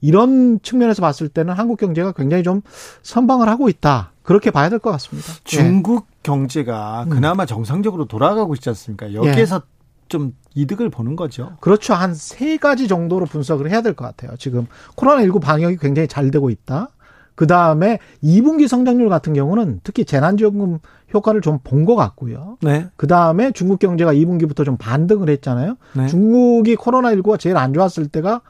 [0.00, 2.62] 이런 측면에서 봤을 때는 한국 경제가 굉장히 좀
[3.02, 4.12] 선방을 하고 있다.
[4.22, 5.32] 그렇게 봐야 될 것 같습니다.
[5.32, 5.40] 예.
[5.44, 7.10] 중국 경제가 음.
[7.10, 9.14] 그나마 정상적으로 돌아가고 있지 않습니까?
[9.14, 9.62] 여기에서
[10.08, 11.56] 좀 이득을 보는 거죠.
[11.60, 11.94] 그렇죠.
[11.94, 14.36] 한 세 가지 정도로 분석을 해야 될 것 같아요.
[14.38, 14.66] 지금
[14.96, 16.88] 코로나19 방역이 굉장히 잘 되고 있다.
[17.34, 20.78] 그 다음에 2분기 성장률 같은 경우는 특히 재난지원금
[21.14, 22.56] 효과를 좀 본 것 같고요.
[22.62, 22.86] 네.
[22.96, 25.76] 그 다음에 중국 경제가 2분기부터 좀 반등을 했잖아요.
[25.94, 26.06] 네.
[26.08, 28.40] 중국이 코로나19가 제일 안 좋았을 때가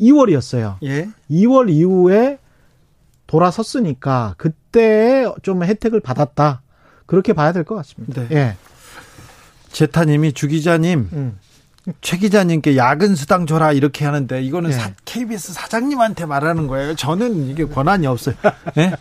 [0.00, 0.76] 2월이었어요.
[0.84, 1.08] 예.
[1.30, 2.38] 2월 이후에
[3.26, 6.62] 돌아섰으니까 그때 좀 혜택을 받았다.
[7.06, 8.22] 그렇게 봐야 될 것 같습니다.
[8.28, 8.36] 네.
[8.36, 8.56] 예.
[9.70, 11.38] 제타님이 주 기자님, 음.
[12.00, 14.74] 최 기자님께 야근 수당 줘라 이렇게 하는데 이거는 예.
[14.74, 16.94] 사- KBS 사장님한테 말하는 거예요.
[16.94, 18.36] 저는 이게 권한이 없어요.
[18.78, 18.92] 예?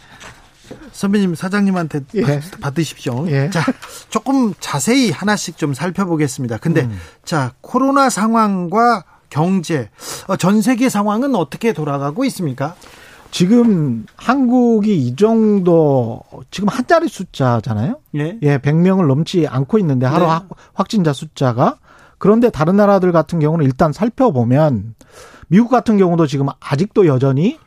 [0.91, 2.21] 선배님 사장님한테 예.
[2.21, 3.27] 받- 받으십시오.
[3.29, 3.49] 예.
[3.51, 3.61] 자,
[4.09, 6.57] 조금 자세히 하나씩 좀 살펴보겠습니다.
[6.57, 6.97] 근데 음.
[7.23, 9.89] 자 코로나 상황과 경제,
[10.27, 12.75] 어, 전 세계 상황은 어떻게 돌아가고 있습니까?
[13.31, 17.99] 지금 한국이 이 정도 지금 한 자리 숫자잖아요.
[18.17, 18.37] 예.
[18.41, 20.31] 예, 100명을 넘지 않고 있는데 하루 네.
[20.31, 21.77] 확- 확진자 숫자가
[22.21, 24.93] 그런데 다른 나라들 같은 경우는 일단 살펴보면
[25.47, 27.57] 미국 같은 경우도 지금 아직도 여전히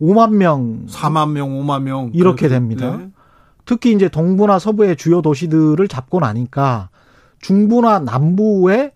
[0.00, 2.96] 5만 명 4만 명, 5만 명 이렇게 그렇게- 됩니다.
[2.98, 3.08] 네.
[3.64, 6.88] 특히 이제 동부나 서부의 주요 도시들을 잡고 나니까
[7.40, 8.92] 중부나 남부에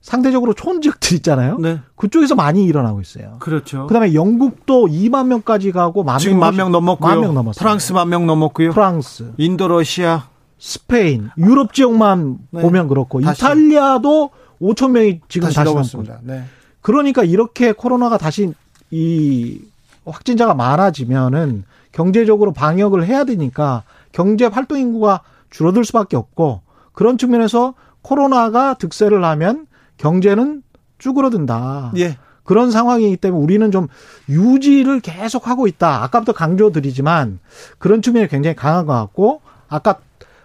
[0.00, 1.58] 상대적으로 촌 지역들 있잖아요.
[1.58, 1.78] 네.
[1.94, 3.36] 그쪽에서 많이 일어나고 있어요.
[3.38, 3.86] 그렇죠.
[3.86, 7.08] 그다음에 영국도 2만 명까지 가고 만 지금 만명 넘었고요.
[7.14, 7.60] 만명 넘었어요.
[7.62, 8.72] 프랑스 만 명 넘었고요.
[8.72, 10.24] 프랑스, 인도, 러시아.
[10.60, 12.62] 스페인, 유럽 지역만 네.
[12.62, 13.40] 보면 그렇고 다시.
[13.40, 16.20] 이탈리아도 5천 명이 지금 다시 다시, 넘고 넘었습니다.
[16.22, 16.44] 네.
[16.80, 18.52] 그러니까 이렇게 코로나가 다시
[18.90, 19.60] 이
[20.04, 26.60] 확진자가 많아지면은 경제적으로 방역을 해야 되니까 경제 활동 인구가 줄어들 수밖에 없고
[26.92, 29.66] 그런 측면에서 코로나가 득세를 하면
[29.96, 30.62] 경제는
[30.98, 31.92] 쭈그러든다.
[31.98, 32.16] 예.
[32.44, 33.88] 그런 상황이기 때문에 우리는 좀
[34.28, 36.02] 유지를 계속 하고 있다.
[36.04, 37.40] 아까부터 강조드리지만
[37.78, 39.98] 그런 측면이 굉장히 강한 것 같고 아까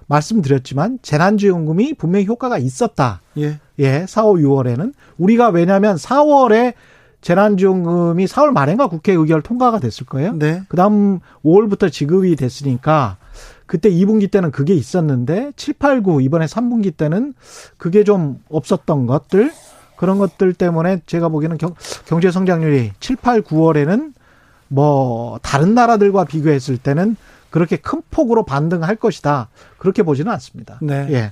[0.08, 3.22] 말씀드렸지만 재난지원금이 분명히 효과가 있었다.
[3.38, 3.60] 예.
[3.80, 6.74] 예, 4, 5, 6월에는 우리가 왜냐하면 4월에
[7.22, 10.34] 재난지원금이 4월 말인가 국회 의결 통과가 됐을 거예요.
[10.34, 10.62] 네.
[10.68, 13.18] 그다음 5월부터 지급이 됐으니까
[13.66, 17.34] 그때 2분기 때는 그게 있었는데 7, 8, 9 이번에 3분기 때는
[17.78, 19.52] 그게 좀 없었던 것들
[19.96, 21.74] 그런 것들 때문에 제가 보기에는 경,
[22.06, 24.14] 경제 성장률이 7, 8, 9월에는
[24.68, 27.16] 뭐 다른 나라들과 비교했을 때는
[27.50, 29.50] 그렇게 큰 폭으로 반등할 것이다.
[29.78, 30.80] 그렇게 보지는 않습니다.
[30.82, 31.08] 네.
[31.12, 31.32] 예.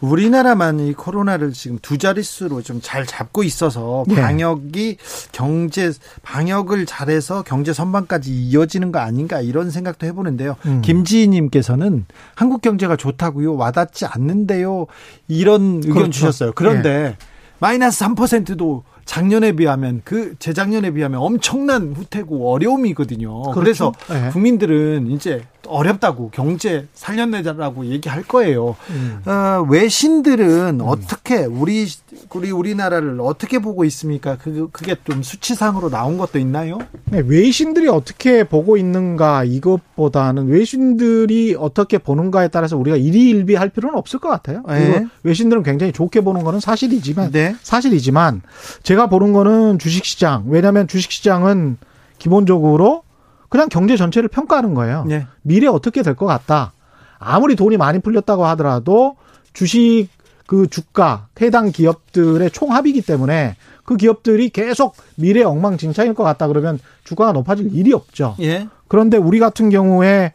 [0.00, 4.14] 우리나라만 이 코로나를 지금 두 자릿수로 좀 잘 잡고 있어서 예.
[4.14, 4.98] 방역이
[5.32, 5.90] 경제
[6.22, 10.56] 방역을 잘해서 경제 선방까지 이어지는 거 아닌가 이런 생각도 해보는데요.
[10.66, 10.82] 음.
[10.82, 12.04] 김지희님께서는
[12.34, 14.86] 한국 경제가 좋다고요, 와닿지 않는데요,
[15.28, 16.10] 이런 의견 그렇죠.
[16.10, 16.52] 주셨어요.
[16.54, 17.16] 그런데
[17.58, 23.52] 마이너스 3%도 작년에 비하면 그 재작년에 비하면 엄청난 후퇴고 어려움이거든요.
[23.52, 24.26] 그래서 그렇죠.
[24.26, 24.30] 예.
[24.30, 28.76] 국민들은 이제 어렵다고 경제 살려내자라고 얘기할 거예요.
[28.90, 29.20] 음.
[29.24, 31.86] 어, 외신들은 어떻게 우리
[32.34, 34.36] 우리 우리나라를 어떻게 보고 있습니까?
[34.36, 36.78] 그 그게 좀 수치상으로 나온 것도 있나요?
[37.06, 44.28] 네, 외신들이 어떻게 보고 있는가 이것보다는 외신들이 어떻게 보는가에 따라서 우리가 일희일비할 필요는 없을 것
[44.28, 44.62] 같아요.
[44.68, 45.06] 네.
[45.22, 47.56] 외신들은 굉장히 좋게 보는 거는 사실이지만 네.
[47.62, 48.42] 사실이지만
[48.82, 51.76] 제가 보는 거는 주식시장 왜냐하면 주식시장은
[52.18, 53.02] 기본적으로
[53.48, 55.04] 그냥 경제 전체를 평가하는 거예요.
[55.06, 55.26] 네.
[55.42, 56.72] 미래 어떻게 될 것 같다.
[57.18, 59.16] 아무리 돈이 많이 풀렸다고 하더라도
[59.52, 60.08] 주식
[60.46, 67.32] 그 주가 해당 기업들의 총합이기 때문에 그 기업들이 계속 미래 엉망진창일 것 같다 그러면 주가가
[67.32, 68.36] 높아질 일이 없죠.
[68.40, 68.68] 예.
[68.88, 70.32] 그런데 우리 같은 경우에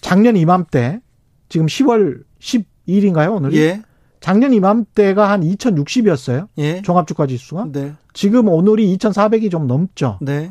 [0.00, 1.00] 작년 이맘때
[1.48, 3.56] 지금 10월 12일인가요 오늘이?
[3.58, 3.82] 예.
[4.22, 6.48] 작년 이맘때가 한 2060이었어요.
[6.58, 6.80] 예.
[6.80, 7.66] 종합주가 지수가.
[7.72, 7.92] 네.
[8.14, 10.18] 지금 오늘이 2,400이 좀 넘죠.
[10.22, 10.50] 네.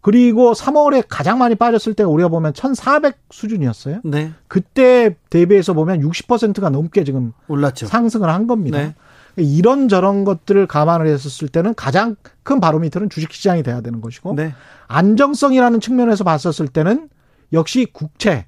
[0.00, 4.00] 그리고 3월에 가장 많이 빠졌을 때가 우리가 보면 1,400 수준이었어요.
[4.04, 4.32] 네.
[4.48, 7.86] 그때 대비해서 보면 60%가 넘게 지금 올랐죠.
[7.86, 8.78] 상승을 한 겁니다.
[8.78, 8.94] 네.
[9.36, 14.54] 이런 저런 것들을 감안을 했었을 때는 가장 큰 바로미터는 주식시장이 돼야 되는 것이고 네.
[14.88, 17.08] 안정성이라는 측면에서 봤었을 때는
[17.52, 18.46] 역시 국채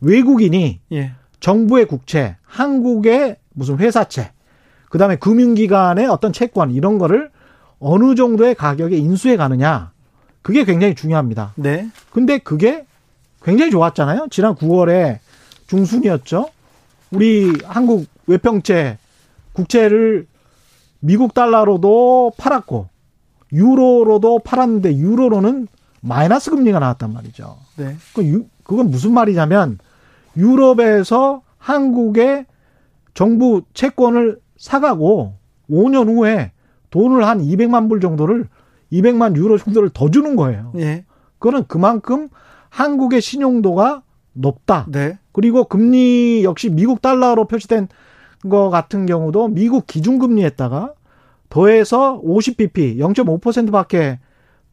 [0.00, 1.12] 외국인이 예.
[1.40, 4.32] 정부의 국채, 한국의 무슨 회사채,
[4.90, 7.30] 그 다음에 금융기관의 어떤 채권 이런 거를
[7.78, 9.90] 어느 정도의 가격에 인수해 가느냐
[10.42, 11.52] 그게 굉장히 중요합니다.
[11.56, 11.88] 네.
[12.10, 12.84] 근데 그게
[13.42, 14.28] 굉장히 좋았잖아요.
[14.30, 15.18] 지난 9월에
[15.66, 16.48] 중순이었죠.
[17.10, 18.98] 우리 한국 외평채
[19.52, 20.26] 국채를
[21.00, 22.88] 미국 달러로도 팔았고
[23.52, 25.68] 유로로도 팔았는데 유로로는
[26.00, 27.56] 마이너스 금리가 나왔단 말이죠.
[27.76, 27.96] 네.
[28.14, 29.78] 그 유- 그건 무슨 말이냐면
[30.36, 32.46] 유럽에서 한국의
[33.14, 35.34] 정부 채권을 사가고
[35.70, 36.52] 5년 후에
[36.90, 38.48] 돈을 한 200만 불 정도를
[38.92, 40.72] 200만 유로 정도를 더 주는 거예요.
[40.76, 41.04] 예.
[41.38, 42.28] 그거는 그만큼
[42.68, 44.02] 한국의 신용도가
[44.34, 44.86] 높다.
[44.88, 45.18] 네.
[45.32, 47.88] 그리고 금리 역시 미국 달러로 표시된
[48.48, 50.94] 거 같은 경우도 미국 기준금리에다가
[51.48, 54.18] 더해서 50bp 0.5%밖에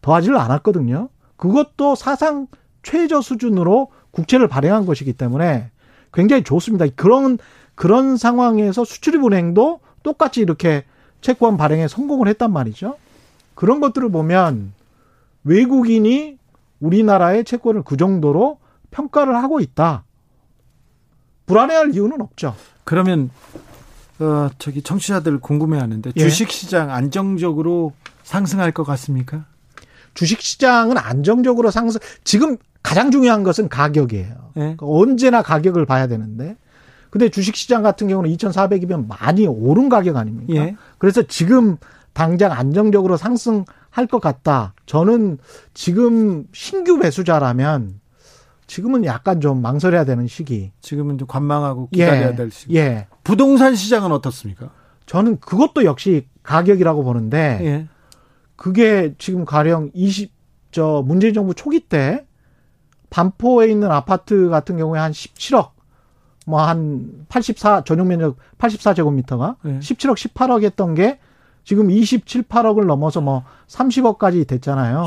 [0.02, 1.10] 더하지를 않았거든요.
[1.36, 2.48] 그것도 사상
[2.84, 5.72] 최저 수준으로 국채를 발행한 것이기 때문에
[6.14, 6.86] 굉장히 좋습니다.
[6.96, 7.38] 그런
[7.80, 10.84] 그런 상황에서 수출입 은행도 똑같이 이렇게
[11.22, 12.98] 채권 발행에 성공을 했단 말이죠.
[13.56, 14.74] 그런 것들을 보면
[15.46, 16.38] 외국인이
[16.82, 18.60] 우리나라의 채권을 그 정도로
[18.92, 20.04] 평가를 하고 있다.
[21.46, 22.54] 불안해할 이유는 없죠.
[22.84, 23.30] 그러면
[24.20, 26.20] 어 저기 청취자들 궁금해하는데 예.
[26.20, 29.46] 주식 시장 안정적으로 상승할 것 같습니까?
[30.16, 32.02] 주식 시장은 안정적으로 상승.
[32.26, 34.36] 지금 가장 중요한 것은 가격이에요.
[34.58, 34.60] 예.
[34.60, 36.58] 그러니까 언제나 가격을 봐야 되는데.
[37.10, 40.54] 근데 주식 시장 같은 경우는 2,400이면 많이 오른 가격 아닙니까?
[40.56, 40.76] 예.
[40.98, 41.78] 그래서 지금
[42.14, 44.74] 당장 안정적으로 상승할 것 같다.
[44.86, 45.38] 저는
[45.74, 48.00] 지금 신규 매수자라면
[48.68, 50.72] 지금은 약간 좀 망설여야 되는 시기.
[50.82, 52.36] 지금은 좀 관망하고 기다려야 예.
[52.36, 52.76] 될 시기.
[52.76, 53.08] 예.
[53.24, 54.70] 부동산 시장은 어떻습니까?
[55.08, 57.88] 저는 그것도 역시 가격이라고 보는데 예.
[58.56, 60.32] 그게 지금 가령 20,
[60.72, 62.28] 저 문재인 정부 초기 때
[63.10, 65.72] 반포에 있는 아파트 같은 경우에 한 17억,
[66.50, 69.80] 뭐 한 84, 전용 면적 84제곱미터가 네.
[69.80, 71.20] 17억, 18억 했던 게
[71.64, 75.06] 지금 27, 8억을 넘어서 뭐 30억까지 됐잖아요.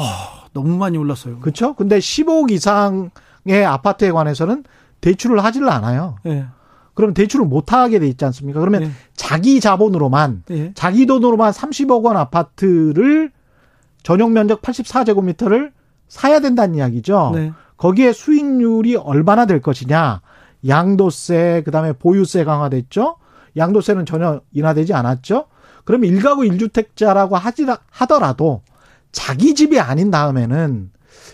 [0.52, 1.40] 너무 많이 올랐어요.
[1.40, 1.74] 그렇죠?
[1.74, 4.64] 근데 15억 이상의 아파트에 관해서는
[5.00, 6.16] 대출을 하지를 않아요.
[6.26, 6.46] 예.
[6.94, 8.60] 그럼 대출을 못 하게 돼 있지 않습니까?
[8.60, 8.90] 그러면 예.
[9.14, 10.72] 자기 자본으로만 예.
[10.74, 13.32] 자기 돈으로만 30억 원 아파트를
[14.02, 15.72] 전용 면적 84제곱미터를
[16.08, 17.32] 사야 된다는 이야기죠.
[17.34, 17.52] 네.
[17.76, 20.20] 거기에 수익률이 얼마나 될 것이냐.
[20.66, 23.16] 양도세, 그다음에 보유세 강화됐죠.
[23.56, 25.46] 양도세는 전혀 인하되지 않았죠.
[25.84, 28.62] 그럼 일가구 일주택자라고 하지 하더라도
[29.10, 30.90] 자기 집이 아닌 다음에는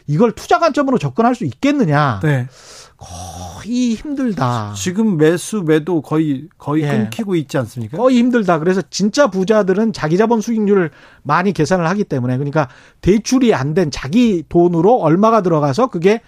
[0.06, 2.20] 이걸 투자 관점으로 접근할 수 있겠느냐.
[2.22, 2.48] 네.
[2.96, 4.72] 거의 힘들다.
[4.74, 6.88] 지금 매수 매도 거의 거의 예.
[6.88, 7.96] 끊기고 있지 않습니까?
[7.96, 8.58] 거의 힘들다.
[8.58, 10.90] 그래서 진짜 부자들은 자기 자본 수익률을
[11.22, 12.68] 많이 계산을 하기 때문에 그러니까
[13.02, 16.22] 대출이 안 된 자기 돈으로 얼마가 들어가서 그게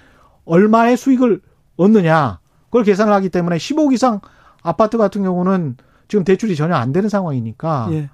[0.44, 1.40] 얼마의 수익을
[1.76, 2.38] 얻느냐
[2.70, 4.20] 그걸 계산을 하기 때문에 15억 이상
[4.62, 5.76] 아파트 같은 경우는
[6.08, 8.10] 지금 대출이 전혀 안 되는 상황이니까 예.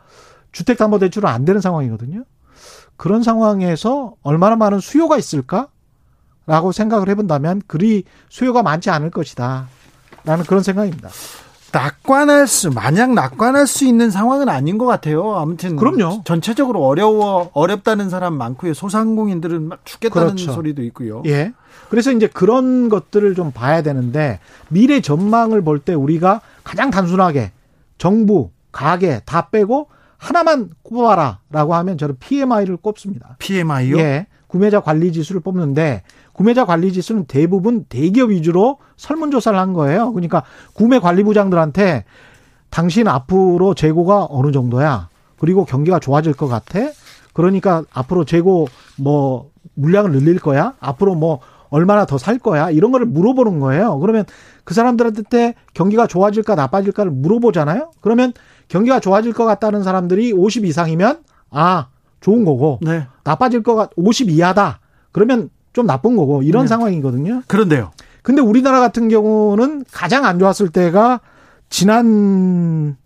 [0.53, 2.25] 주택담보대출은 안 되는 상황이거든요.
[2.97, 5.69] 그런 상황에서 얼마나 많은 수요가 있을까?
[6.47, 9.69] 라고 생각을 해본다면 그리 수요가 많지 않을 것이다.
[10.25, 11.11] 라는 그런 생각입니다.
[11.73, 15.37] 낙관할 수 마냥 낙관할 수 있는 상황은 아닌 것 같아요.
[15.37, 16.23] 아무튼 그럼요.
[16.25, 18.73] 전체적으로 어려워 어렵다는 사람 많고요.
[18.73, 20.53] 소상공인들은 막 죽겠다는 그렇죠.
[20.53, 21.23] 소리도 있고요.
[21.27, 21.53] 예.
[21.89, 27.53] 그래서 이제 그런 것들을 좀 봐야 되는데 미래 전망을 볼 때 우리가 가장 단순하게
[27.99, 33.37] 정부, 가게 다 빼고 하나만 꼽아라라고 하면 저는 PMI를 꼽습니다.
[33.39, 33.99] PMI요?
[33.99, 34.27] 예.
[34.47, 40.13] 구매자 관리 지수를 뽑는데 구매자 관리 지수는 대부분 대기업 위주로 설문 조사를 한 거예요.
[40.13, 42.05] 그러니까 구매 관리 부장들한테
[42.71, 45.09] 당신 앞으로 재고가 어느 정도야?
[45.39, 46.81] 그리고 경기가 좋아질 것 같아?
[47.33, 50.75] 그러니까 앞으로 재고 뭐 물량을 늘릴 거야?
[50.81, 52.71] 앞으로 뭐 얼마나 더 살 거야?
[52.71, 53.99] 이런 거를 물어보는 거예요.
[53.99, 54.25] 그러면
[54.65, 57.91] 그 사람들한테 경기가 좋아질까 나빠질까를 물어보잖아요.
[58.01, 58.33] 그러면
[58.69, 61.89] 경기가 좋아질 것 같다는 사람들이 50 이상이면 아
[62.21, 63.07] 좋은 거고 네.
[63.25, 64.81] 나빠질 것 같, 50 이하다.
[65.13, 66.69] 그러면 좀 나쁜 거고 이런 네.
[66.69, 67.43] 상황이거든요.
[67.47, 67.93] 그런데요.
[68.23, 71.21] 근데 우리나라 같은 경우는 가장 안 좋았을 때가
[71.69, 72.97] 지난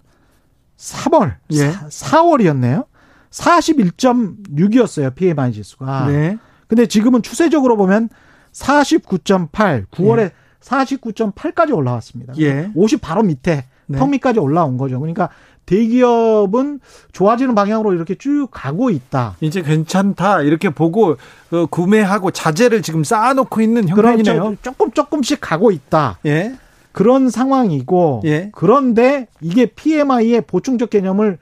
[0.79, 1.73] 3월, 예.
[1.91, 2.85] 4, 월이었네요
[3.31, 5.15] 41.6이었어요.
[5.15, 6.07] PMI 지수가.
[6.07, 6.39] 네.
[6.69, 8.09] 근데 지금은 추세적으로 보면
[8.53, 12.35] 49.8, 9월에 49.8까지 올라왔습니다.
[12.39, 12.71] 예.
[12.75, 13.99] 50 바로 밑에 네.
[13.99, 15.01] 턱 밑까지 올라온 거죠.
[15.01, 15.31] 그러니까
[15.67, 16.81] 대기업은
[17.13, 19.37] 좋아지는 방향으로 이렇게 쭉 가고 있다.
[19.41, 21.17] 이제 괜찮다 이렇게 보고
[21.53, 24.43] 어, 구매하고 자재를 지금 쌓아놓고 있는 형편이네요.
[24.43, 24.57] 그렇죠.
[24.63, 26.19] 조금 조금씩 가고 있다.
[26.27, 26.57] 예.
[26.93, 28.51] 그런 상황이고 예.
[28.53, 31.39] 그런데 이게 PMI의 보충적 개념을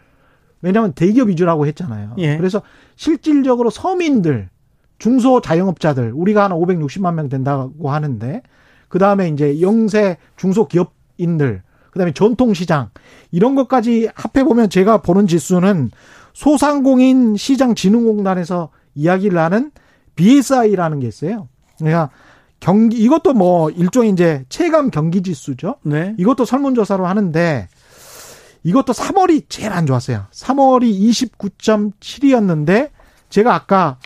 [0.60, 2.14] 왜냐하면 대기업 위주라고 했잖아요.
[2.18, 2.36] 예.
[2.36, 2.60] 그래서
[2.96, 4.50] 실질적으로 서민들,
[4.98, 8.42] 중소 자영업자들 우리가 한 560만 명 된다고 하는데
[8.88, 12.90] 그 다음에 이제 영세 중소기업인들, 그 다음에 전통시장
[13.30, 15.90] 이런 것까지 합해 보면 제가 보는 지수는
[16.32, 19.70] 소상공인 시장 진흥공단에서 이야기를 하는
[20.16, 21.48] BSI라는 게 있어요.
[21.78, 22.10] 그러니까
[22.60, 25.76] 경기 이것도 뭐 일종의 이제 체감 경기 지수죠.
[25.82, 26.14] 네.
[26.18, 27.68] 이것도 설문조사로 하는데
[28.64, 30.24] 이것도 3월이 제일 안 좋았어요.
[30.32, 30.98] 3월이
[31.38, 32.90] 29.7이었는데
[33.30, 33.98] 제가 아까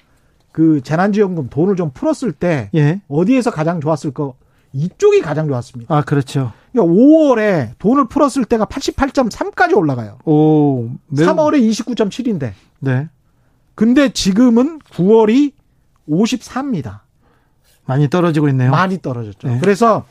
[0.53, 3.01] 그 재난지원금 돈을 좀 풀었을 때 예.
[3.09, 4.35] 어디에서 가장 좋았을 거
[4.75, 5.95] 이쪽이 가장 좋았습니다.
[5.95, 6.53] 아 그렇죠.
[6.73, 10.19] 그러니까 5월에 돈을 풀었을 때가 88.3까지 올라가요.
[10.25, 10.89] 오.
[11.09, 13.09] 매우- 3월에 29.7인데 네.
[13.75, 15.53] 근데 지금은 9월이
[16.09, 17.01] 54입니다.
[17.85, 18.71] 많이 떨어지고 있네요.
[18.71, 19.49] 많이 떨어졌죠.
[19.49, 19.59] 네.
[19.61, 20.05] 그래서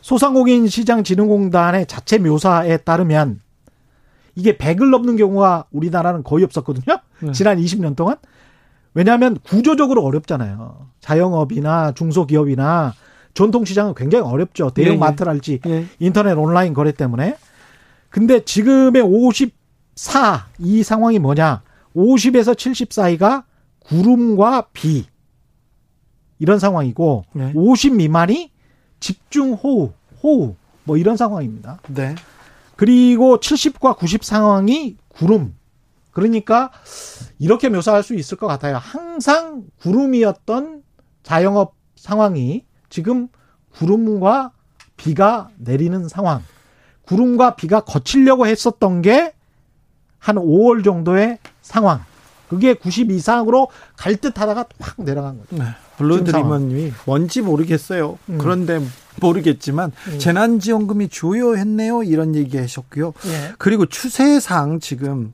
[0.00, 3.40] 소상공인 시장 진흥공단의 자체 묘사에 따르면
[4.34, 6.98] 이게 100을 넘는 경우가 우리나라는 거의 없었거든요.
[7.20, 7.32] 네.
[7.32, 8.16] 지난 20년 동안.
[8.94, 10.88] 왜냐하면 구조적으로 어렵잖아요.
[11.00, 12.94] 자영업이나 중소기업이나
[13.34, 14.64] 전통시장은 굉장히 어렵죠.
[14.64, 14.84] 예, 예.
[14.84, 15.86] 대형 마트랄지 예.
[15.98, 17.36] 인터넷 온라인 거래 때문에.
[18.10, 21.62] 근데 지금의 54, 이 상황이 뭐냐.
[21.96, 23.44] 50에서 70 사이가
[23.80, 25.06] 구름과 비.
[26.38, 27.52] 이런 상황이고, 네.
[27.54, 28.50] 50 미만이
[29.00, 31.78] 집중 호우, 호우, 뭐 이런 상황입니다.
[31.88, 32.14] 네.
[32.76, 35.54] 그리고 70과 90 상황이 구름.
[36.12, 36.70] 그러니까
[37.38, 38.76] 이렇게 묘사할 수 있을 것 같아요.
[38.76, 40.82] 항상 구름이었던
[41.22, 43.28] 자영업 상황이 지금
[43.74, 44.52] 구름과
[44.96, 46.42] 비가 내리는 상황.
[47.06, 49.34] 구름과 비가 거치려고 했었던 게
[50.22, 52.04] 한 5월 정도의 상황.
[52.48, 55.56] 그게 90 이상으로 갈 듯 하다가 확 내려간 거죠.
[55.56, 55.64] 네.
[55.96, 58.18] 블루드리머님이 뭔지 모르겠어요.
[58.28, 58.38] 음.
[58.38, 58.80] 그런데
[59.20, 62.04] 모르겠지만 재난지원금이 주요했네요.
[62.04, 63.14] 이런 얘기 하셨고요.
[63.26, 63.52] 예.
[63.58, 65.32] 그리고 추세상 지금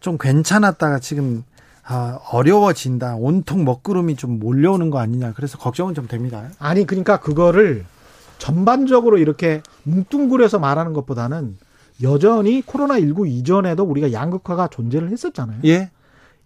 [0.00, 1.44] 좀 괜찮았다가 지금
[1.84, 3.16] 아, 어려워진다.
[3.16, 5.32] 온통 먹구름이 좀 몰려오는 거 아니냐.
[5.32, 6.50] 그래서 걱정은 좀 됩니다.
[6.58, 7.86] 아니 그러니까 그거를
[8.36, 11.56] 전반적으로 이렇게 뭉뚱그려서 말하는 것보다는
[12.02, 15.60] 여전히 코로나19 이전에도 우리가 양극화가 존재를 했었잖아요.
[15.64, 15.90] 예.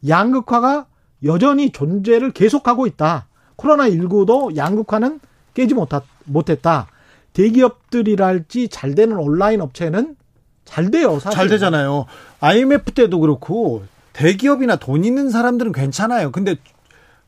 [0.07, 0.87] 양극화가
[1.25, 3.27] 여전히 존재를 계속하고 있다.
[3.57, 5.21] 코로나19도 양극화는
[5.55, 6.87] 깨지 못하, 못했다.
[7.33, 10.17] 대기업들이랄지 잘 되는 온라인 업체는
[10.65, 11.19] 잘 돼요.
[11.19, 11.37] 사실.
[11.37, 12.07] 잘 되잖아요.
[12.41, 16.31] IMF 때도 그렇고 대기업이나 돈 있는 사람들은 괜찮아요.
[16.33, 16.57] 근데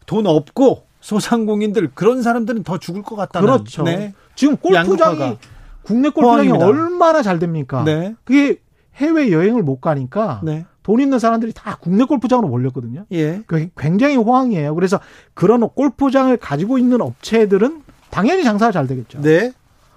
[0.07, 3.47] 돈 없고 소상공인들 그런 사람들은 더 죽을 것 같다는.
[3.47, 3.83] 그렇죠.
[3.83, 4.14] 네.
[4.35, 5.37] 지금 골프장이 양극화가.
[5.83, 6.51] 국내 골프장이.
[6.51, 7.85] 얼마나 잘 됩니까?
[7.85, 8.14] 네.
[8.25, 8.61] 그게
[8.97, 10.64] 해외 여행을 못 가니까 네.
[10.83, 13.07] 돈 있는 사람들이 다 국내 골프장으로 몰렸거든요.
[13.12, 13.42] 예.
[13.47, 14.75] 그 굉장히 호황이에요.
[14.75, 15.01] 그래서
[15.33, 19.20] 그런 골프장을 가지고 있는 업체들은 당연히 장사가 잘 되겠죠.
[19.20, 19.53] 네.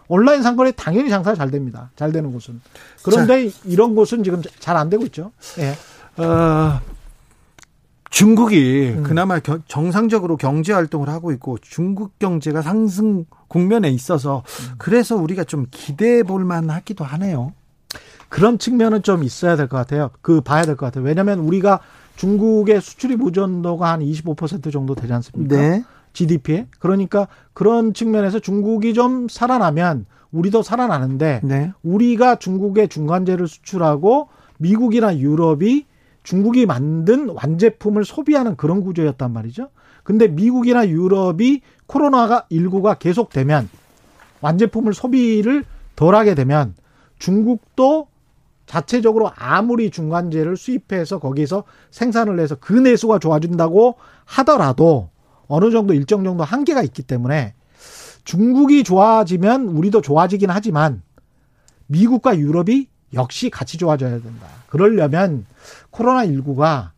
[0.08, 1.92] 온라인 상거래 당연히 장사가 잘 됩니다.
[1.96, 2.62] 잘 되는 곳은.
[3.04, 5.32] 그런데 이런 곳은 지금 잘 안 되고 있죠.
[5.60, 5.74] 예.
[6.24, 6.80] 어,
[8.10, 9.04] 중국이 음.
[9.04, 14.76] 그나마 겨- 정상적으로 경제 활동을 하고 있고 중국 경제가 상승 국면에 있어서 음.
[14.78, 17.54] 그래서 우리가 좀 기대해 볼 만하기도 하네요.
[18.30, 20.10] 그런 측면은 좀 있어야 될 것 같아요.
[20.22, 21.04] 그 봐야 될 것 같아요.
[21.04, 21.80] 왜냐하면 우리가
[22.16, 25.56] 중국의 수출입 의존도가 한 25% 정도 되지 않습니까?
[25.56, 25.84] 네.
[26.18, 26.68] GDP에.
[26.80, 31.72] 그러니까 그런 측면에서 중국이 좀 살아나면 우리도 살아나는데 네.
[31.84, 35.86] 우리가 중국에 중간재를 수출하고 미국이나 유럽이
[36.24, 39.70] 중국이 만든 완제품을 소비하는 그런 구조였단 말이죠.
[40.04, 43.70] 근데 미국이나 유럽이 코로나가 19가 계속되면
[44.42, 45.64] 완제품을 소비를
[45.96, 46.74] 덜하게 되면
[47.20, 48.08] 중국도
[48.66, 53.96] 자체적으로 아무리 중간재를 수입해서 거기서 생산을 해서 그 내수가 좋아진다고
[54.26, 55.10] 하더라도
[55.48, 57.54] 어느 정도 일정 정도 한계가 있기 때문에
[58.24, 61.02] 중국이 좋아지면 우리도 좋아지긴 하지만
[61.88, 64.48] 미국과 유럽이 역시 같이 좋아져야 된다.
[64.68, 65.46] 그러려면
[65.92, 66.90] 코로나19가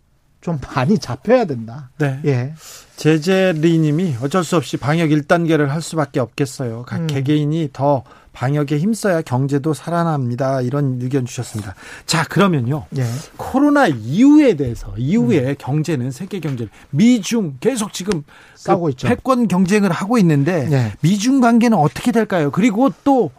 [0.41, 1.91] 좀 많이 잡혀야 된다.
[1.97, 2.19] 네.
[2.25, 2.53] 예.
[2.95, 6.83] 제재리님이 어쩔 수 없이 방역 1단계를 할 수밖에 없겠어요.
[6.87, 7.07] 각 음.
[7.07, 8.03] 개개인이 더
[8.39, 10.61] 방역에 힘써야 경제도 살아납니다.
[10.61, 11.75] 이런 의견 주셨습니다.
[12.05, 12.85] 자, 그러면요.
[12.97, 13.03] 예.
[13.35, 18.23] 코로나 이후에 대해서 이후에 경제는 세계 경제 미중 계속 지금
[18.55, 19.09] 싸우고 그 있죠.
[19.09, 20.93] 패권 경쟁을 하고 있는데 네.
[21.01, 22.49] 미중 관계는 어떻게 될까요?
[22.49, 23.31] 그리고 또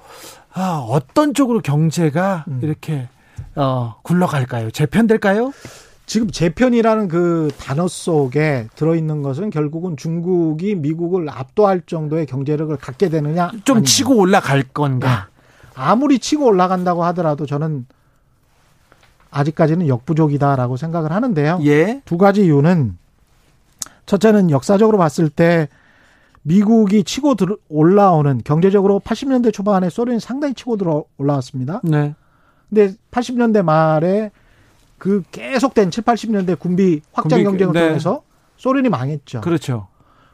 [0.53, 2.61] 아, 어떤 쪽으로 경제가 음.
[2.63, 3.09] 이렇게
[3.57, 4.71] 어, 굴러갈까요?
[4.71, 5.55] 재편될까요?
[6.11, 13.53] 지금 재편이라는 그 단어 속에 들어있는 것은 결국은 중국이 미국을 압도할 정도의 경제력을 갖게 되느냐
[13.63, 13.87] 좀 아니냐.
[13.87, 15.29] 치고 올라갈 건가?
[15.77, 17.87] 아무리 치고 올라간다고 하더라도 저는
[19.31, 21.61] 아직까지는 역부족이다라고 생각을 하는데요.
[21.63, 22.03] 예.
[22.05, 22.99] 두 가지 이유는
[24.07, 25.69] 첫째는 역사적으로 봤을 때
[26.43, 31.83] 미국이 치고 들 올라오는 경제적으로 80년대 초반에 소련이 상당히 치고 들어 올라왔습니다.
[31.85, 32.17] 네.
[32.69, 34.33] 근데 80년대 말에
[35.01, 37.89] 그 계속된 7, 80년대 군비 확장 경쟁을 네.
[37.89, 38.23] 통해서
[38.59, 39.41] 소련이 망했죠.
[39.41, 39.89] 그렇죠.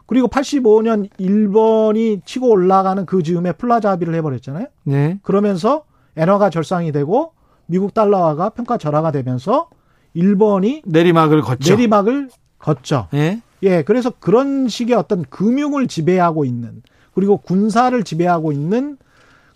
[0.07, 4.67] 그리고 85년 일본이 치고 올라가는 그 즈음에 플라자 합의를 해버렸잖아요.
[4.83, 5.21] 네.
[5.23, 5.85] 그러면서
[6.17, 7.33] 엔화가 절상이 되고
[7.67, 9.69] 미국 달러화가 평가 절하가 되면서
[10.15, 11.73] 일본이 내리막을 걷죠.
[11.73, 13.07] 내리막을 걷죠.
[13.15, 13.41] 예.
[13.63, 16.83] 예, 그래서 그런 식의 어떤 금융을 지배하고 있는
[17.15, 18.99] 그리고 군사를 지배하고 있는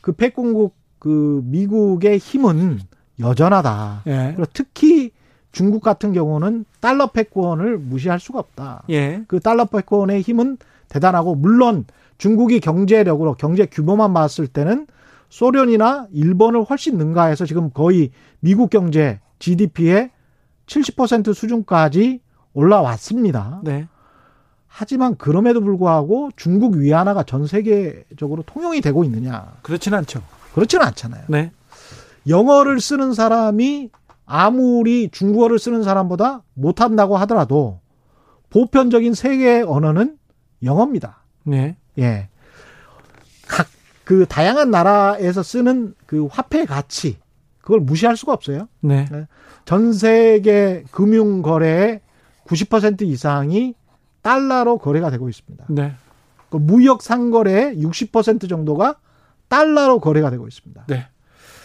[0.00, 2.80] 그 패권국 그 미국의 힘은
[3.20, 4.02] 여전하다.
[4.06, 4.32] 예.
[4.34, 5.12] 그리고 특히
[5.52, 8.84] 중국 같은 경우는 달러 패권을 무시할 수가 없다.
[8.90, 9.22] 예.
[9.28, 10.58] 그 달러 패권의 힘은
[10.88, 11.84] 대단하고 물론
[12.18, 14.86] 중국이 경제력으로 경제 규모만 봤을 때는
[15.28, 18.10] 소련이나 일본을 훨씬 능가해서 지금 거의
[18.40, 20.10] 미국 경제 GDP의
[20.66, 22.20] 70% 수준까지
[22.52, 23.60] 올라왔습니다.
[23.64, 23.88] 네.
[24.66, 29.52] 하지만 그럼에도 불구하고 중국 위안화가 전 세계적으로 통용이 되고 있느냐?
[29.62, 30.22] 그렇진 않죠.
[30.54, 31.24] 그렇지는 않잖아요.
[31.28, 31.50] 네.
[32.30, 33.90] 영어를 쓰는 사람이
[34.24, 37.80] 아무리 중국어를 쓰는 사람보다 못한다고 하더라도
[38.48, 40.16] 보편적인 세계 언어는
[40.62, 41.22] 영어입니다.
[41.44, 41.76] 네.
[41.98, 42.28] 예.
[43.46, 43.66] 각
[44.10, 47.18] 그 다양한 나라에서 쓰는 그 화폐 가치
[47.60, 48.66] 그걸 무시할 수가 없어요.
[48.80, 49.06] 네.
[49.64, 52.00] 전 세계 금융 거래의
[52.44, 53.76] 90% 이상이
[54.22, 55.66] 달러로 거래가 되고 있습니다.
[55.68, 55.92] 네.
[56.48, 58.96] 그 무역 상거래의 60% 정도가
[59.46, 60.86] 달러로 거래가 되고 있습니다.
[60.88, 61.06] 네.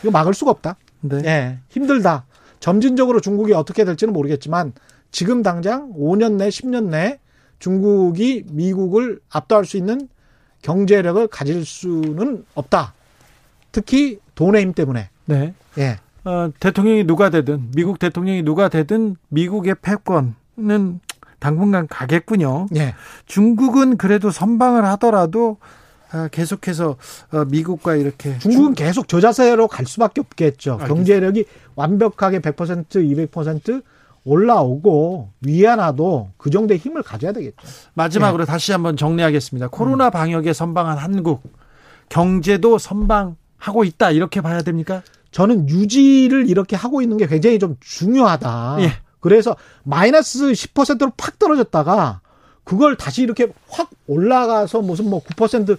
[0.06, 0.78] 이거 막을 수가 없다.
[1.02, 1.22] 네.
[1.26, 2.26] 예, 힘들다.
[2.60, 4.74] 점진적으로 중국이 어떻게 될지는 모르겠지만
[5.12, 7.20] 지금 당장 5년 내, 10년 내
[7.58, 10.08] 중국이 미국을 압도할 수 있는
[10.62, 12.94] 경제력을 가질 수는 없다.
[13.72, 15.10] 특히 돈의 힘 때문에.
[15.26, 15.56] 네.
[15.80, 15.98] 예.
[16.24, 21.00] 어, 대통령이 누가 되든 미국 대통령이 누가 되든 미국의 패권은
[21.40, 22.68] 당분간 가겠군요.
[22.76, 22.94] 예.
[23.26, 25.66] 중국은 그래도 선방을 하더라도 아,
[26.32, 26.98] 계속해서
[27.32, 30.74] 어, 미국과 이렇게 중국은 계속 저자세로 갈 수밖에 없겠죠.
[30.74, 30.94] 알겠습니다.
[30.96, 31.46] 경제력이
[31.76, 32.88] 완벽하게 100%,
[33.32, 33.84] 200%
[34.26, 37.56] 올라오고 위안화도 그 정도의 힘을 가져야 되겠죠.
[37.94, 38.46] 마지막으로 예.
[38.46, 39.68] 다시 한번 정리하겠습니다.
[39.68, 39.70] 음.
[39.70, 41.44] 코로나 방역에 선방한 한국
[42.10, 45.04] 경제도 선방하고 있다 이렇게 봐야 됩니까?
[45.32, 48.78] 저는 유지를 이렇게 하고 있는 게 굉장히 좀 중요하다.
[48.80, 48.92] 예.
[49.20, 52.22] 그래서 마이너스 10%로 팍 떨어졌다가
[52.66, 55.78] 그걸 다시 이렇게 확 올라가서 무슨 뭐 9%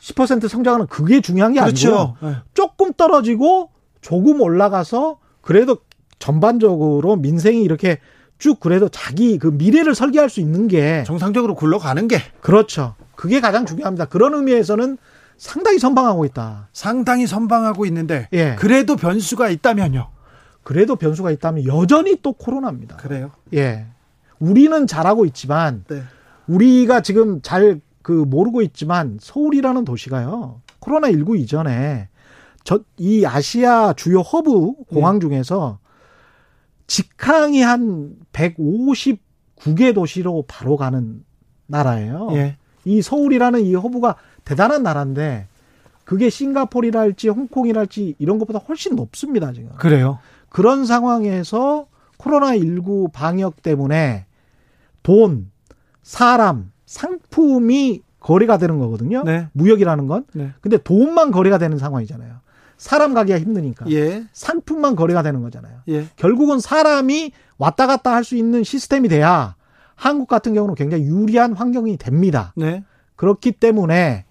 [0.00, 2.36] 10% 성장하는 그게 중요한 게 아니고 네.
[2.54, 3.68] 조금 떨어지고
[4.00, 5.78] 조금 올라가서 그래도
[6.18, 7.98] 전반적으로 민생이 이렇게
[8.38, 12.94] 쭉 그래도 자기 그 미래를 설계할 수 있는 게 정상적으로 굴러가는 게 그렇죠.
[13.14, 14.06] 그게 가장 중요합니다.
[14.06, 14.96] 그런 의미에서는
[15.36, 16.68] 상당히 선방하고 있다.
[16.72, 18.56] 상당히 선방하고 있는데 예.
[18.58, 20.08] 그래도 변수가 있다면요.
[20.62, 22.96] 그래도 변수가 있다면 여전히 또 코로나입니다.
[22.96, 23.32] 그래요.
[23.54, 23.86] 예.
[24.38, 26.02] 우리는 잘하고 있지만 네.
[26.54, 30.62] 우리가 지금 잘 그 모르고 있지만 서울이라는 도시가요.
[30.78, 32.08] 코로나 19 이전에
[32.64, 35.78] 저 이 아시아 주요 허브 공항 중에서
[36.86, 41.24] 직항이 한 159개 도시로 바로 가는
[41.66, 42.28] 나라예요.
[42.32, 42.56] 예.
[42.84, 45.46] 이 서울이라는 이 허브가 대단한 나라인데
[46.04, 49.70] 그게 싱가포르랄지 홍콩이랄지 이런 것보다 훨씬 높습니다, 지금.
[49.76, 50.18] 그래요.
[50.48, 51.86] 그런 상황에서
[52.18, 54.26] 코로나19 방역 때문에
[55.02, 55.50] 돈,
[56.02, 59.22] 사람, 상품이 거래가 되는 거거든요.
[59.24, 59.48] 네.
[59.52, 60.24] 무역이라는 건.
[60.34, 60.52] 네.
[60.60, 62.40] 근데 돈만 거래가 되는 상황이잖아요.
[62.76, 63.90] 사람 가기가 힘드니까.
[63.90, 64.24] 예.
[64.32, 65.80] 상품만 거래가 되는 거잖아요.
[65.88, 66.06] 예.
[66.16, 69.54] 결국은 사람이 왔다 갔다 할 수 있는 시스템이 돼야
[69.94, 72.54] 한국 같은 경우는 굉장히 유리한 환경이 됩니다.
[72.56, 72.84] 네.
[73.16, 74.24] 그렇기 때문에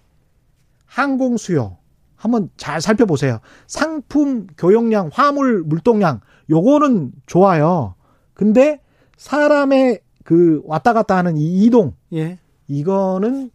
[0.84, 1.78] 항공 수요
[2.16, 3.38] 한번 잘 살펴보세요.
[3.68, 7.94] 상품 교역량, 화물 물동량 요거는 좋아요.
[8.34, 8.80] 근데
[9.16, 10.00] 사람의
[10.30, 12.38] 그 왔다 갔다 하는 이 이동 예.
[12.68, 13.50] 이거는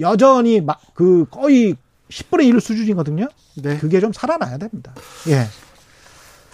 [0.00, 1.76] 여전히 막 그 거의
[2.10, 3.28] 10분의 1 수준이거든요.
[3.62, 3.76] 네.
[3.78, 4.92] 그게 좀 살아나야 됩니다.
[5.28, 5.46] 예.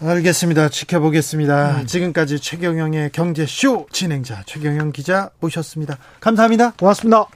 [0.07, 0.69] 알겠습니다.
[0.69, 1.87] 지켜보겠습니다.
[1.87, 5.97] 지금까지 최경영의 경제쇼 진행자 최경영 기자 모셨습니다.
[6.21, 6.73] 감사합니다.
[6.73, 7.27] 고맙습니다.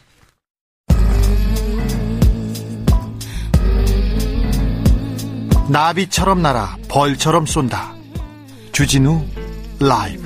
[5.71, 7.95] 나비처럼 날아 벌처럼 쏜다.
[8.73, 9.25] 주진우
[9.81, 10.26] 라이브.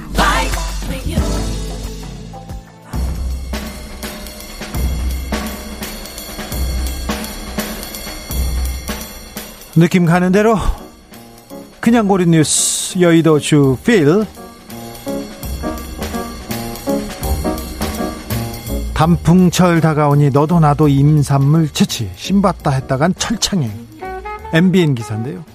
[9.81, 10.59] 느낌 가는 대로
[11.81, 14.27] 그냥 고른 뉴스 여의도 주필.
[18.93, 22.11] 단풍철 다가오니 너도 나도 임산물 채취.
[22.15, 23.73] 신봤다 했다간 철창행
[24.53, 25.47] MBN 기사인데요.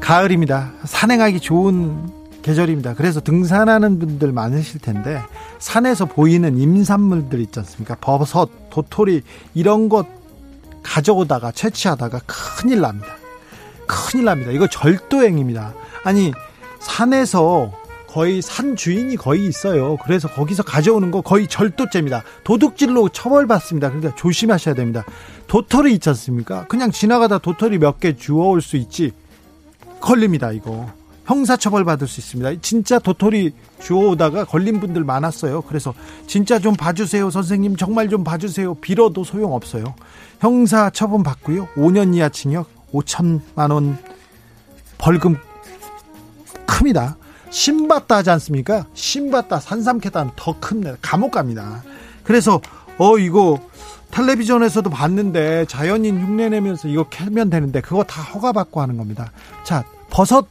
[0.00, 0.72] 가을입니다.
[0.84, 2.10] 산행하기 좋은
[2.42, 2.92] 계절입니다.
[2.92, 5.22] 그래서 등산하는 분들 많으실 텐데
[5.60, 7.96] 산에서 보이는 임산물들 있지 않습니까?
[8.02, 9.22] 버섯 도토리
[9.54, 10.06] 이런 것
[10.82, 13.16] 가져오다가 채취하다가 큰일 납니다
[13.86, 14.50] 큰일 납니다.
[14.50, 15.74] 이거 절도행입니다.
[16.04, 16.32] 아니
[16.80, 17.72] 산에서
[18.08, 19.98] 거의 산 주인이 거의 있어요.
[20.02, 22.22] 그래서 거기서 가져오는 거 거의 절도죄입니다.
[22.44, 23.90] 도둑질로 처벌받습니다.
[23.90, 25.04] 그러니까 조심하셔야 됩니다.
[25.48, 26.66] 도토리 있지 않습니까?
[26.66, 29.12] 그냥 지나가다 도토리 몇개 주워올 수 있지.
[30.00, 30.88] 걸립니다, 이거.
[31.26, 32.62] 형사처벌 받을 수 있습니다.
[32.62, 35.62] 진짜 도토리 주워오다가 걸린 분들 많았어요.
[35.62, 35.92] 그래서
[36.26, 37.76] 진짜 좀 봐주세요, 선생님.
[37.76, 38.76] 정말 좀 봐주세요.
[38.76, 39.94] 빌어도 소용없어요.
[40.40, 41.68] 형사처분 받고요.
[41.76, 43.98] 5년 이하 징역, 5천만 원
[44.98, 45.36] 벌금
[46.66, 47.16] 큽니다.
[47.50, 48.86] 신받다 하지 않습니까?
[48.94, 50.96] 신받다 산삼캐다 더 큽니다.
[51.00, 51.82] 감옥 갑니다.
[52.24, 52.60] 그래서
[52.98, 53.60] 어 이거
[54.10, 59.30] 텔레비전에서도 봤는데 자연인 흉내 내면서 이거 캐면 되는데 그거 다 허가 받고 하는 겁니다.
[59.64, 60.46] 자 버섯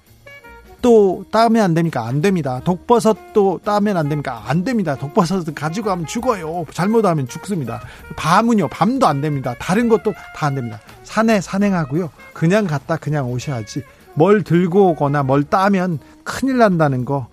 [0.82, 2.06] 또 따면 안 됩니까?
[2.06, 2.62] 안 됩니다.
[2.64, 4.44] 독버섯도 따면 안 됩니까?
[4.46, 4.96] 안 됩니다.
[4.96, 6.64] 독버섯은 가지고 가면 죽어요.
[6.72, 7.82] 잘못하면 죽습니다.
[8.16, 9.56] 밤은요, 밤도 안 됩니다.
[9.58, 10.80] 다른 것도 다 안 됩니다.
[11.06, 12.10] 산에 산행하고요.
[12.34, 13.84] 그냥 갔다 그냥 오셔야지.
[14.16, 17.28] 뭘 들고 오거나 뭘 따면 큰일 난다는 거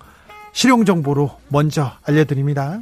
[0.53, 2.79] 실용 정보로 먼저 알려드립니다.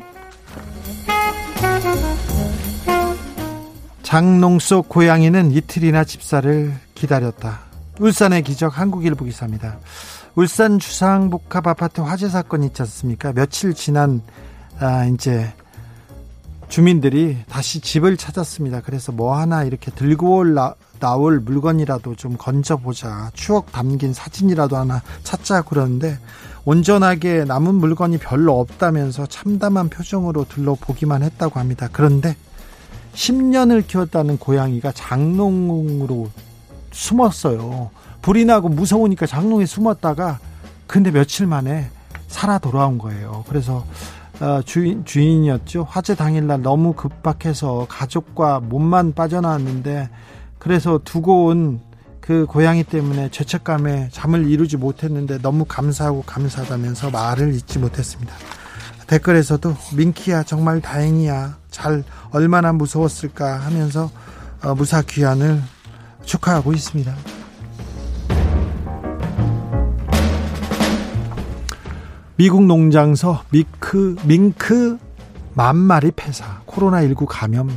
[4.02, 7.60] 장롱 속 고양이는 이틀이나 집사를 기다렸다.
[8.00, 9.78] 울산의 기적 한국일보 기사입니다.
[10.34, 13.32] 울산 주상복합 아파트 화재 사건 있지 않습니까?
[13.32, 14.22] 며칠 지난
[14.80, 15.52] 아, 이제
[16.70, 18.80] 주민들이 다시 집을 찾았습니다.
[18.82, 23.32] 그래서 뭐 하나 이렇게 들고 올 나, 나올 물건이라도 좀 건져보자.
[23.34, 26.18] 추억 담긴 사진이라도 하나 찾자 그러는데
[26.64, 31.88] 온전하게 남은 물건이 별로 없다면서 참담한 표정으로 둘러보기만 했다고 합니다.
[31.90, 32.36] 그런데
[33.14, 36.30] 10년을 키웠다는 고양이가 장롱으로
[36.92, 37.90] 숨었어요.
[38.22, 40.38] 불이 나고 무서우니까 장롱에 숨었다가
[40.86, 41.90] 근데 며칠 만에
[42.28, 43.44] 살아 돌아온 거예요.
[43.48, 43.84] 그래서 어,
[44.64, 45.86] 주인 주인이었죠.
[45.88, 50.08] 화재 당일날 너무 급박해서 가족과 몸만 빠져나왔는데
[50.58, 51.90] 그래서 두고 온
[52.30, 58.32] 그 고양이 때문에 죄책감에 잠을 이루지 못했는데 너무 감사하고 감사하다면서 말을 잊지 못했습니다.
[59.08, 64.10] 댓글에서도 민키야 정말 다행이야 잘 얼마나 무서웠을까 하면서
[64.62, 65.60] 어, 무사 귀환을
[66.24, 67.12] 축하하고 있습니다.
[72.40, 74.96] 미국 농장서 미크 밍크
[75.52, 77.68] 만 마리 폐사 코로나19 감염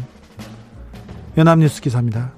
[1.35, 2.31] 연합뉴스 기사입니다.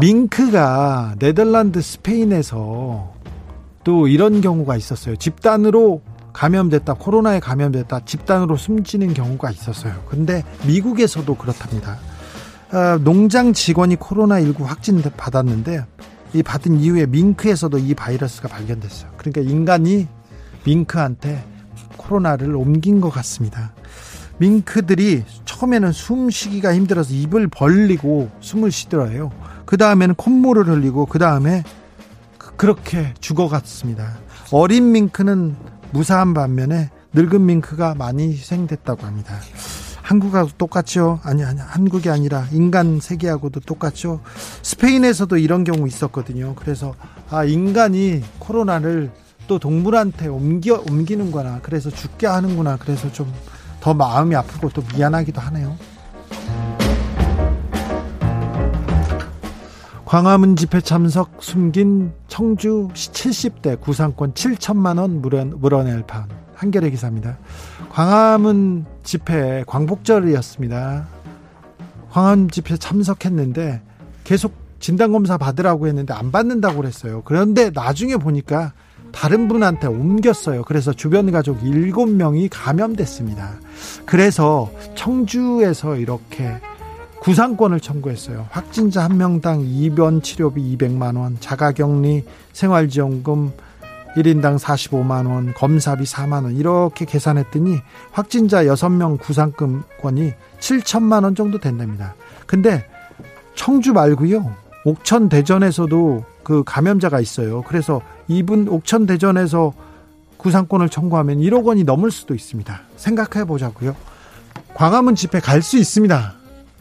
[0.00, 3.12] 밍크가 네덜란드 스페인에서
[3.84, 5.16] 또 이런 경우가 있었어요.
[5.16, 6.00] 집단으로
[6.32, 9.92] 감염됐다 코로나에 감염됐다 집단으로 숨지는 경우가 있었어요.
[10.08, 11.98] 근데 미국에서도 그렇답니다.
[12.72, 15.84] 어, 농장 직원이 코로나19 확진 받았는데
[16.32, 19.10] 이 받은 이후에 밍크에서도 이 바이러스가 발견됐어요.
[19.18, 20.08] 그러니까 인간이
[20.64, 21.44] 밍크한테
[21.96, 23.72] 코로나를 옮긴 것 같습니다.
[24.38, 29.30] 밍크들이 처음에는 숨쉬기가 힘들어서 입을 벌리고 숨을 쉬더라요.
[29.66, 31.62] 그 다음에는 콧물을 흘리고 그 다음에
[32.56, 34.18] 그렇게 죽어갔습니다.
[34.50, 35.56] 어린 밍크는
[35.92, 39.34] 무사한 반면에 늙은 밍크가 많이 희생됐다고 합니다.
[40.02, 41.20] 한국하고 똑같죠?
[41.22, 44.20] 아니, 아니, 한국이 아니라 인간 세계하고도 똑같죠?
[44.62, 46.54] 스페인에서도 이런 경우 있었거든요.
[46.56, 46.94] 그래서,
[47.30, 49.10] 아, 인간이 코로나를
[49.46, 52.76] 또 동물한테 옮겨 옮기는구나 그래서 죽게 하는구나.
[52.76, 53.32] 그래서 좀
[53.82, 55.76] 더 마음이 아프고 또 미안하기도 하네요.
[60.04, 67.38] 광화문 집회 참석 숨긴 청주 70대 구상권 7천만 원 물어낼 판 한겨레 기사입니다.
[67.90, 71.08] 광화문 집회 광복절이었습니다.
[72.12, 73.82] 광화문 집회 참석했는데
[74.22, 77.22] 계속 진단검사 받으라고 했는데 안 받는다고 그랬어요.
[77.24, 78.74] 그런데 나중에 보니까
[79.12, 80.62] 다른 분한테 옮겼어요.
[80.64, 83.60] 그래서 주변 가족 7명이 감염됐습니다.
[84.06, 86.58] 그래서 청주에서 이렇게
[87.20, 88.46] 구상권을 청구했어요.
[88.50, 93.52] 확진자 한 명당 입원 치료비 200만 원, 자가격리 생활지원금
[94.16, 97.78] 1인당 45만 원, 검사비 4만 원 이렇게 계산했더니
[98.10, 102.14] 확진자 6명 구상권이 7천만 원 정도 된답니다.
[102.46, 102.84] 근데
[103.54, 104.61] 청주 말고요.
[104.84, 107.62] 옥천 대전에서도 그 감염자가 있어요.
[107.62, 109.72] 그래서 이분 옥천 대전에서
[110.36, 112.80] 구상권을 청구하면 1억 원이 넘을 수도 있습니다.
[112.96, 113.94] 생각해 보자고요.
[114.74, 116.34] 광화문 집회 갈 수 있습니다.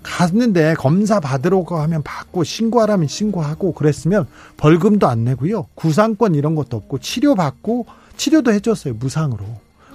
[0.04, 4.28] 갔는데 검사 받으러고 하면 받고 신고하라면 신고하고 그랬으면
[4.58, 5.68] 벌금도 안 내고요.
[5.76, 7.86] 구상권 이런 것도 없고 치료받고
[8.18, 8.96] 치료도 해줬어요.
[8.96, 9.46] 무상으로.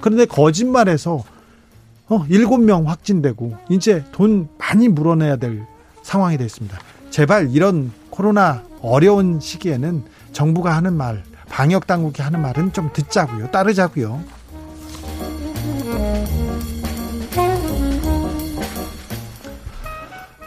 [0.00, 1.24] 그런데 거짓말해서
[2.08, 5.66] 어, 7명 확진되고 이제 돈 많이 물어내야 될
[6.04, 6.78] 상황이 됐습니다.
[7.16, 13.50] 제발 이런 코로나 어려운 시기에는 정부가 하는 말, 방역 당국이 하는 말은 좀 듣자고요.
[13.50, 14.22] 따르자고요.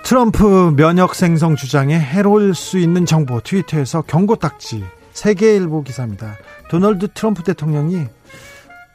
[0.03, 6.37] 트럼프 면역 생성 주장에 해로울 수 있는 정보 트위터에서 경고 딱지 세계일보 기사입니다.
[6.69, 8.05] 도널드 트럼프 대통령이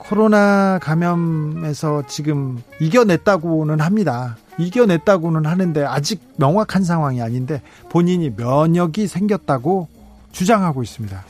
[0.09, 4.37] 코로나 감염에서 지금 이겨냈다고는 합니다.
[4.59, 9.89] 이겨냈다고는 하는데 아직 명확한 상황이 아닌데 본인이 면역이 생겼다고
[10.31, 11.25] 주장하고 있습니다.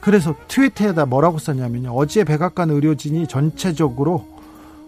[0.00, 1.92] 그래서 트위터에다 뭐라고 썼냐면요.
[1.94, 4.26] 어제 백악관 의료진이 전체적으로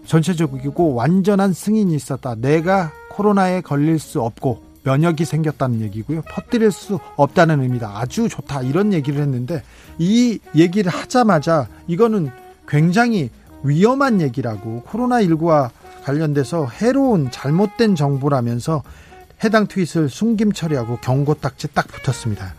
[0.05, 2.35] 전체적이고 완전한 승인이 있었다.
[2.35, 6.23] 내가 코로나에 걸릴 수 없고 면역이 생겼다는 얘기고요.
[6.23, 7.99] 퍼뜨릴 수 없다는 의미다.
[7.99, 8.63] 아주 좋다.
[8.63, 9.63] 이런 얘기를 했는데
[9.97, 12.31] 이 얘기를 하자마자 이거는
[12.67, 13.29] 굉장히
[13.63, 15.69] 위험한 얘기라고 코로나19와
[16.03, 18.83] 관련돼서 해로운 잘못된 정보라면서
[19.43, 22.53] 해당 트윗을 숨김 처리하고 경고 딱지 딱 붙었습니다.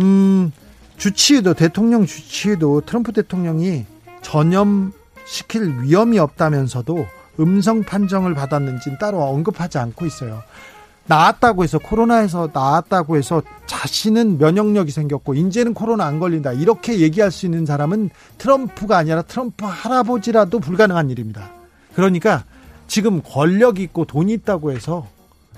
[0.00, 0.52] 음,
[0.96, 3.86] 주치의도 대통령 주치의도 트럼프 대통령이
[4.22, 7.06] 전염시킬 위험이 없다면서도
[7.40, 10.42] 음성 판정을 받았는지는 따로 언급하지 않고 있어요.
[11.06, 17.46] 나았다고 해서 코로나에서 나았다고 해서 자신은 면역력이 생겼고 이제는 코로나 안 걸린다 이렇게 얘기할 수
[17.46, 21.50] 있는 사람은 트럼프가 아니라 트럼프 할아버지라도 불가능한 일입니다.
[21.94, 22.44] 그러니까
[22.86, 25.06] 지금 권력 있고 돈이 있다고 해서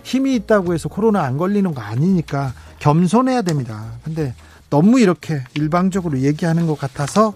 [0.02, 3.92] 힘이 있다고 해서 코로나 안 걸리는 거 아니니까 겸손해야 됩니다.
[4.04, 4.34] 근데
[4.70, 7.34] 너무 이렇게 일방적으로 얘기하는 것 같아서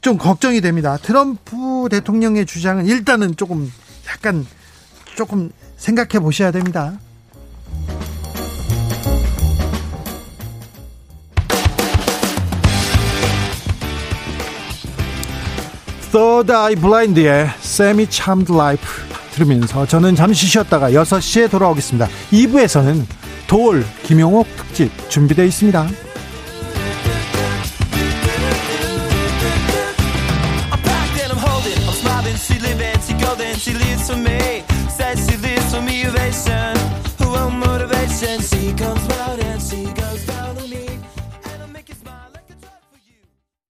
[0.00, 0.98] 좀 걱정이 됩니다.
[0.98, 3.70] 트럼프 대통령의 주장은 일단은 조금
[4.06, 4.46] 약간
[5.16, 5.50] 조금
[5.84, 6.94] 생각해 보셔야 됩니다.
[16.10, 18.06] Third Eye Blind의 Semi
[18.50, 18.86] Life
[19.32, 22.08] 들으면서 저는 잠시 쉬었다가 6시에 돌아오겠습니다.
[22.32, 23.04] 2부에서는
[23.46, 25.88] 돌 김용옥 특집 준비되어 있습니다.